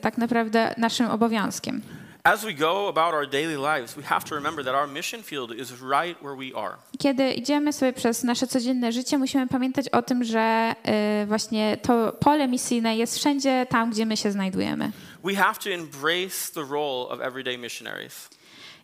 tak 0.00 0.18
naprawdę 0.18 0.74
naszym 0.78 1.10
obowiązkiem. 1.10 1.82
As 2.26 2.42
we 2.44 2.54
go 2.54 2.88
about 2.88 3.14
our 3.14 3.26
daily 3.26 3.56
lives, 3.56 3.94
we 3.94 4.02
have 4.02 4.24
to 4.24 4.34
remember 4.34 4.64
that 4.64 4.74
our 4.74 4.88
mission 4.88 5.22
field 5.22 5.52
is 5.52 5.72
right 5.82 6.22
where 6.22 6.36
we 6.36 6.56
are. 6.56 6.76
Kiedy 6.98 7.32
idziemy 7.32 7.72
sobie 7.72 7.92
przez 7.92 8.22
nasze 8.24 8.46
codzienne 8.46 8.92
życie, 8.92 9.18
musimy 9.18 9.46
pamiętać 9.46 9.88
o 9.88 10.02
tym, 10.02 10.24
że 10.24 10.74
y, 11.22 11.26
właśnie 11.26 11.76
to 11.76 12.12
pole 12.12 12.48
misyjne 12.48 12.96
jest 12.96 13.18
wszędzie 13.18 13.66
tam, 13.70 13.90
gdzie 13.90 14.06
my 14.06 14.16
się 14.16 14.32
znajdujemy. 14.32 14.92
We 15.24 15.34
have 15.34 15.54
to 15.64 15.70
embrace 15.70 16.52
the 16.54 16.62
role 16.62 17.08
of 17.08 17.20
everyday 17.20 17.58
missionaries. 17.58 18.28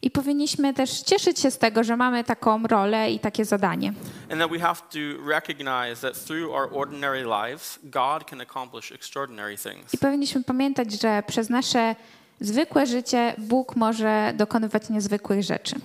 I 0.02 0.10
powinniśmy 0.10 0.74
też 0.74 1.00
cieszyć 1.00 1.38
się 1.38 1.50
z 1.50 1.58
tego, 1.58 1.84
że 1.84 1.96
mamy 1.96 2.24
taką 2.24 2.66
rolę 2.66 3.10
i 3.10 3.18
takie 3.18 3.44
zadanie. 3.44 3.92
And 4.30 4.40
that 4.40 4.50
we 4.50 4.58
have 4.58 4.76
to 4.76 5.28
recognize 5.28 6.00
that 6.00 6.26
through 6.26 6.54
our 6.54 6.68
ordinary 6.72 7.22
lives, 7.22 7.78
God 7.84 8.24
can 8.24 8.40
accomplish 8.40 8.92
extraordinary 8.92 9.56
things. 9.56 9.94
I 9.94 9.98
powinniśmy 9.98 10.44
pamiętać, 10.44 11.00
że 11.00 11.22
przez 11.26 11.48
nasze 11.48 11.96
zwykłe 12.40 12.86
życie 12.86 13.34
Bóg 13.38 13.76
może 13.76 14.32
dokonywać 14.36 14.88
niezwykłych 14.88 15.42
rzeczy. 15.42 15.76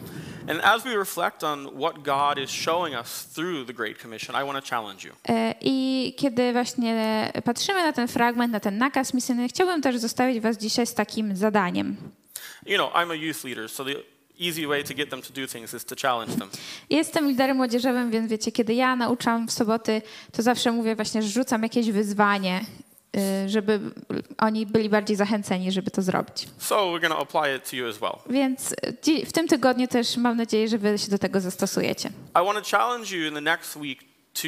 And 0.50 0.64
as 0.64 0.84
we 0.84 0.96
reflect 0.96 1.44
on 1.44 1.68
what 1.80 2.04
God 2.04 2.38
is 2.44 2.50
showing 2.50 2.96
us 2.96 3.26
through 3.34 3.68
the 3.68 3.74
Great 3.74 3.98
Commission, 4.02 4.36
I 4.36 4.46
want 4.46 4.66
to 4.66 4.76
challenge 4.76 5.08
you. 5.08 5.14
E, 5.30 5.56
I 5.62 6.14
kiedy 6.18 6.54
właśnie 6.54 7.32
patrzymy 7.44 7.84
na 7.84 7.94
ten 7.94 8.08
fragment, 8.08 8.54
na 8.54 8.60
ten 8.60 8.78
nakaz 8.78 9.14
misyjny, 9.14 9.48
chciałbym 9.48 9.82
też 9.82 9.98
zostawić 9.98 10.40
Was 10.40 10.58
dzisiaj 10.58 10.88
z 10.88 10.94
takim 10.94 11.36
zadaniem. 11.36 11.98
You 12.66 12.78
know, 12.78 12.94
I'm 12.94 13.12
a 13.12 13.16
youth 13.16 13.44
leader, 13.44 13.70
so 13.70 13.86
the 13.86 13.96
easy 14.40 14.68
way 14.68 14.84
to 14.84 14.94
get 14.94 15.10
them 15.10 15.22
to 15.22 15.34
do 15.34 15.48
things 15.48 15.74
is 15.74 15.86
to 15.86 15.96
challenge 16.02 16.36
them. 16.38 16.50
Jestem 16.90 17.28
liderem 17.28 17.58
młodzieżowym, 17.58 18.12
więc 18.12 18.30
wiecie, 18.30 18.52
kiedy 18.52 18.74
ja 18.74 18.96
nauczam 18.96 19.48
w 19.48 19.52
soboty, 19.52 20.02
to 20.32 20.42
zawsze 20.42 20.72
mówię 20.72 20.96
właśnie, 20.96 21.22
że 21.22 21.30
rzucam 21.30 21.64
jakieś 21.64 21.92
wyzwanie, 21.92 22.62
żeby 23.48 23.80
oni 24.38 24.66
byli 24.66 24.90
bardziej 24.90 25.18
zachęceni, 25.18 25.72
żeby 25.72 25.92
to 25.92 26.02
zrobić. 26.02 26.48
So 26.58 26.92
well. 28.02 28.16
Więc 28.30 28.72
y, 29.08 29.26
w 29.26 29.32
tym 29.32 29.48
tygodniu 29.48 29.88
też 29.88 30.18
mam 30.18 30.38
nadzieję, 30.38 30.68
że 30.68 30.78
wy 30.78 30.98
się 30.98 31.12
do 31.12 31.18
tego 31.18 31.42
zastosujecie. 31.42 32.10
I 32.10 32.46
want 32.46 32.70
to 32.70 32.78
challenge 32.78 33.18
you 33.18 33.28
in 33.28 33.34
the 33.34 33.42
next 33.42 33.76
week 33.76 34.00
to 34.34 34.48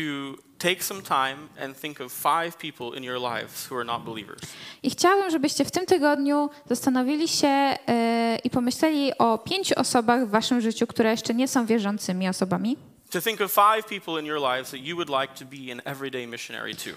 take 0.57 0.83
some 0.83 1.01
time 1.01 1.37
and 1.63 1.81
think 1.81 2.01
of 2.01 2.11
five 2.11 2.57
people 2.57 2.97
in 2.97 3.03
your 3.03 3.19
lives 3.19 3.71
who 3.71 3.75
are 3.75 3.85
not 3.85 4.03
believers. 4.03 4.41
I 4.83 4.89
chciałabym, 4.89 5.31
żebyście 5.31 5.65
w 5.65 5.71
tym 5.71 5.85
tygodniu 5.85 6.49
zastanowili 6.69 7.27
się 7.27 7.47
y, 7.47 8.37
i 8.43 8.49
pomyśleli 8.49 9.17
o 9.17 9.37
pięciu 9.37 9.75
osobach 9.79 10.27
w 10.27 10.29
waszym 10.29 10.61
życiu, 10.61 10.87
które 10.87 11.11
jeszcze 11.11 11.33
nie 11.33 11.47
są 11.47 11.65
wierzącymi 11.65 12.29
osobami. 12.29 12.77
To 13.11 13.21
think 13.21 13.41
of 13.41 13.51
five 13.51 13.83
people 13.89 14.19
in 14.19 14.25
your 14.25 14.39
lives 14.41 14.71
that 14.71 14.79
you 14.79 14.95
would 14.95 15.09
like 15.09 15.33
to 15.33 15.45
be 15.45 15.71
an 15.71 15.81
everyday 15.85 16.27
missionary 16.27 16.75
to. 16.75 16.89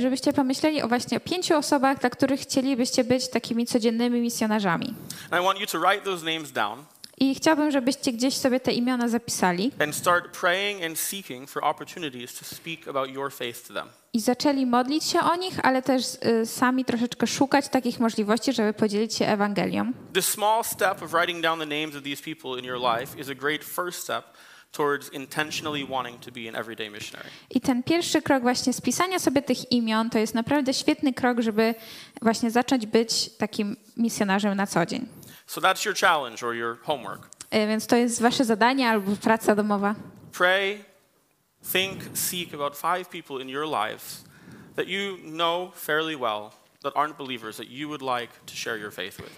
Żebyście 0.00 0.32
pomyśleli 0.32 0.82
o 0.82 0.88
właśnie 0.88 1.20
pięciu 1.20 1.56
osobach, 1.56 2.00
dla 2.00 2.10
których 2.10 2.40
chcielibyście 2.40 3.04
być 3.04 3.28
takimi 3.28 3.66
codziennymi 3.66 4.20
misjonarzami. 4.20 4.94
And 5.30 5.42
I 5.42 5.46
want 5.46 5.60
you 5.60 5.66
to 5.66 5.78
write 5.78 6.04
those 6.04 6.24
names 6.24 6.52
down 6.52 6.84
I 7.18 7.34
chciałabym, 7.34 7.70
żebyście 7.70 8.12
gdzieś 8.12 8.34
sobie 8.34 8.60
te 8.60 8.72
imiona 8.72 9.08
zapisali 9.08 9.72
and 9.82 9.94
start 9.94 10.38
praying 10.40 10.84
and 10.84 10.98
seeking 10.98 11.50
for 11.50 11.64
opportunities 11.64 12.34
to 12.38 12.44
speak 12.44 12.88
about 12.88 13.10
your 13.10 13.32
faith 13.32 13.68
to 13.68 13.74
them. 13.74 13.88
i 14.12 14.20
zaczęli 14.20 14.66
modlić 14.66 15.04
się 15.04 15.20
o 15.20 15.36
nich, 15.36 15.54
ale 15.62 15.82
też 15.82 16.02
y, 16.42 16.46
sami 16.46 16.84
troszeczkę 16.84 17.26
szukać 17.26 17.68
takich 17.68 18.00
możliwości, 18.00 18.52
żeby 18.52 18.72
podzielić 18.72 19.14
się 19.14 19.26
Ewangelią. 19.26 19.92
The 20.12 20.22
small 20.22 20.64
step 20.64 21.02
of 21.02 21.12
writing 21.12 21.42
down 21.42 21.58
the 21.58 21.66
names 21.66 21.96
of 21.96 22.02
these 22.02 22.22
people 22.22 22.58
in 22.60 22.64
your 22.64 22.80
life 22.98 23.20
is 23.20 23.28
a 23.28 23.34
great 23.34 23.64
first 23.64 24.02
step 24.02 24.24
towards 24.74 25.08
intentionally 25.12 25.84
wanting 25.84 26.20
to 26.20 26.30
be 26.32 26.48
an 26.48 26.56
everyday 26.56 26.90
missionary. 26.90 27.28
I 27.50 27.60
ten 27.60 27.82
pierwszy 27.82 28.22
krok 28.22 28.42
właśnie 28.42 28.72
spisania 28.72 29.18
sobie 29.18 29.42
tych 29.42 29.72
imion 29.72 30.10
to 30.10 30.18
jest 30.18 30.34
naprawdę 30.34 30.74
świetny 30.74 31.12
krok, 31.12 31.40
żeby 31.40 31.74
właśnie 32.22 32.50
zacząć 32.50 32.86
być 32.86 33.30
takim 33.36 33.76
misjonarzem 33.96 34.54
na 34.54 34.66
co 34.66 34.86
dzień. 34.86 35.06
So 35.46 35.60
that's 35.60 35.86
your 35.86 35.96
challenge 35.96 36.46
or 36.46 36.54
your 36.54 36.78
homework. 36.82 37.28
Więc 37.52 37.86
to 37.86 37.96
jest 37.96 38.22
wasze 38.22 38.44
zadanie 38.44 38.88
albo 38.88 39.16
praca 39.16 39.54
domowa. 39.54 39.94
Pray, 40.32 40.84
think, 41.72 42.02
seek 42.14 42.54
about 42.54 42.76
five 42.76 43.08
people 43.08 43.42
in 43.42 43.48
your 43.48 43.66
lives 43.66 44.24
that 44.76 44.88
you 44.88 45.16
know 45.16 45.72
fairly 45.74 46.16
well 46.16 46.50
that 46.82 46.96
aren't 46.96 47.16
believers 47.16 47.56
that 47.56 47.68
you 47.68 47.88
would 47.88 48.02
like 48.02 48.32
to 48.46 48.54
share 48.54 48.78
your 48.78 48.92
faith 48.92 49.20
with. 49.20 49.30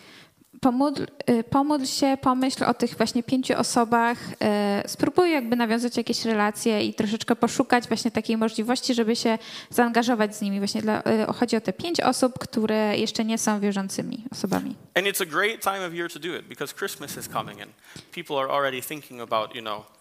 Pomódl, 0.61 1.03
y, 1.31 1.45
pomódl 1.45 1.85
się, 1.85 2.19
pomyśl 2.23 2.65
o 2.65 2.75
tych 2.75 2.97
właśnie 2.97 3.23
pięciu 3.23 3.59
osobach, 3.59 4.19
y, 4.33 4.89
spróbuj 4.89 5.31
jakby 5.31 5.57
nawiązać 5.57 5.97
jakieś 5.97 6.25
relacje 6.25 6.85
i 6.85 6.95
troszeczkę 6.95 7.37
poszukać 7.37 7.89
właśnie 7.89 8.11
takiej 8.11 8.37
możliwości, 8.37 8.95
żeby 8.95 9.17
się 9.17 9.39
zaangażować 9.71 10.37
z 10.37 10.41
nimi. 10.41 10.59
Właśnie 10.59 10.83
dla, 10.83 11.01
y, 11.01 11.33
chodzi 11.35 11.57
o 11.57 11.61
te 11.61 11.73
pięć 11.73 12.01
osób, 12.01 12.39
które 12.39 12.99
jeszcze 12.99 13.25
nie 13.25 13.39
są 13.39 13.61
wierzącymi 13.61 14.25
osobami. 14.33 14.75
And 14.95 15.07
it's 15.07 15.23
a 15.23 15.27
great 15.27 15.61
time 15.61 15.87
of 15.87 15.95
year 15.95 16.13
to 16.13 16.19
do 16.19 16.37
it 16.37 16.49
because 16.49 16.75
Christmas 16.75 17.17
is 17.17 17.29
coming 17.29 17.63
and 17.63 17.71
people 18.15 18.37
are 18.37 18.51
already 18.51 18.83
thinking 18.83 19.21
about, 19.21 19.55
you 19.55 19.63
know, 19.63 19.96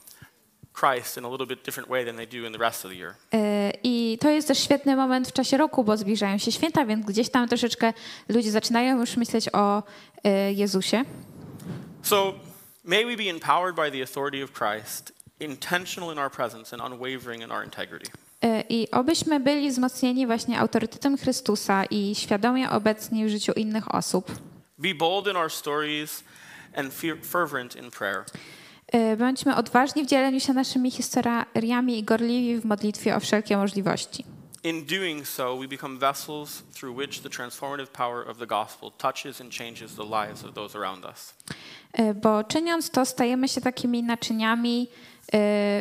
Christ 0.80 1.18
in 1.18 1.26
a 1.26 1.30
little 1.30 1.48
bit 1.48 1.66
different 1.66 1.90
way 1.90 2.06
than 2.06 2.16
they 2.16 2.28
do 2.28 2.48
in 2.48 2.54
the 2.54 2.60
rest 2.60 2.86
of 2.86 2.92
the 2.92 2.98
year. 2.98 3.14
Y, 3.34 3.38
I 3.84 4.18
to 4.22 4.30
jest 4.30 4.48
też 4.48 4.60
świetny 4.60 4.96
moment 4.96 5.28
w 5.28 5.34
czasie 5.34 5.58
roku, 5.58 5.84
bo 5.84 5.98
zbliżają 5.98 6.38
się 6.38 6.52
święta, 6.52 6.86
więc 6.86 7.06
gdzieś 7.06 7.30
tam 7.30 7.48
troszeczkę 7.48 7.94
ludzie 8.30 8.52
zaczynają 8.52 9.00
już 9.00 9.18
myśleć 9.18 9.50
o 9.54 9.84
y, 10.26 10.54
Jezusie. 10.54 11.04
So 12.04 12.34
may 12.84 13.06
we 13.06 13.16
be 13.24 13.30
empowered 13.30 13.76
by 13.76 13.92
the 13.92 14.02
authority 14.02 14.44
of 14.44 14.52
Christ, 14.52 15.14
intentional 15.40 16.14
in 16.14 16.20
our 16.20 16.32
presence 16.32 16.74
and 16.74 16.94
unwavering 16.94 17.44
in 17.44 17.52
our 17.52 17.64
integrity. 17.66 18.12
Y, 18.46 18.64
I 18.70 18.92
obyśmy 18.92 19.40
byli 19.40 19.70
wzmocnieni 19.70 20.28
właśnie 20.28 20.60
autorytetem 20.60 21.18
Chrystusa 21.18 21.86
i 21.86 22.16
świadomie 22.16 22.70
obecni 22.70 23.26
w 23.26 23.30
życiu 23.30 23.52
innych 23.54 23.96
osób. 23.96 24.32
Be 24.78 24.96
bold 24.96 25.28
in 25.28 25.36
our 25.36 25.52
stories 25.52 26.24
and 26.76 26.94
fe- 26.94 27.22
fervent 27.24 27.76
in 27.76 27.92
prayer. 27.92 28.24
Y, 28.96 29.18
Bądźmy 29.18 29.56
odważni 29.56 30.04
w 30.04 30.08
dzieleniu 30.08 30.40
się 30.40 30.54
naszymi 30.54 30.92
historiami 30.92 32.00
i 32.00 32.04
gorliwi 32.04 32.62
w 32.62 32.66
modlitwie 32.66 33.16
o 33.16 33.20
wszelkie 33.20 33.58
możliwości. 33.58 34.26
In 34.64 34.86
doing 34.86 35.28
so, 35.28 35.58
we 35.58 35.68
become 35.68 36.00
vessels 36.00 36.64
through 36.74 36.98
which 36.98 37.20
the 37.20 37.30
transformative 37.30 37.88
power 37.88 38.30
of 38.30 38.38
the 38.38 38.48
gospel 38.48 38.92
touches 38.98 39.42
and 39.42 39.54
changes 39.54 39.96
the 39.96 40.04
lives 40.04 40.44
of 40.44 40.54
those 40.54 40.80
around 40.80 41.06
us. 41.06 41.34
Y, 42.00 42.14
Bo 42.14 42.44
czyniąc 42.44 42.90
to, 42.90 43.06
stajemy 43.06 43.48
się 43.48 43.62
takimi 43.62 44.04
naczyniami, 44.04 44.88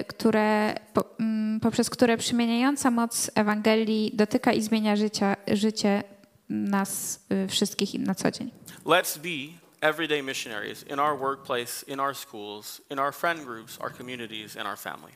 y, 0.00 0.04
które, 0.04 0.74
mm, 1.18 1.60
poprzez 1.60 1.90
które 1.90 2.16
przemieniająca 2.16 2.90
moc 2.90 3.30
Ewangelii 3.34 4.10
dotyka 4.14 4.52
i 4.52 4.62
zmienia 4.62 4.96
życia, 4.96 5.36
życie 5.46 6.02
nas 6.48 7.20
y, 7.44 7.48
wszystkich 7.48 7.94
na 7.94 8.14
co 8.14 8.30
dzień. 8.30 8.50
Let's 8.86 9.18
be 9.18 9.63
everyday 9.84 10.22
missionaries 10.22 10.82
in 10.82 10.98
our 10.98 11.20
workplace, 11.20 11.84
in 11.88 12.00
our 12.00 12.16
schools, 12.16 12.80
in 12.90 12.98
our 12.98 13.12
friend 13.12 13.44
groups, 13.44 13.78
our 13.80 13.96
communities, 13.96 14.56
our 14.56 14.78
family. 14.78 15.12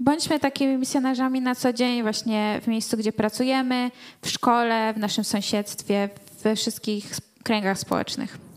Bądźmy 0.00 0.40
takimi 0.40 0.76
misjonarzami 0.76 1.40
na 1.40 1.54
co 1.54 1.72
dzień, 1.72 2.02
właśnie 2.02 2.60
w 2.62 2.66
miejscu, 2.66 2.96
gdzie 2.96 3.12
pracujemy, 3.12 3.90
w 4.22 4.28
szkole, 4.28 4.94
w 4.94 4.98
naszym 4.98 5.24
sąsiedztwie, 5.24 6.08
we 6.42 6.56
wszystkich 6.56 7.04
kręgach 7.42 7.78
społecznych. 7.78 8.49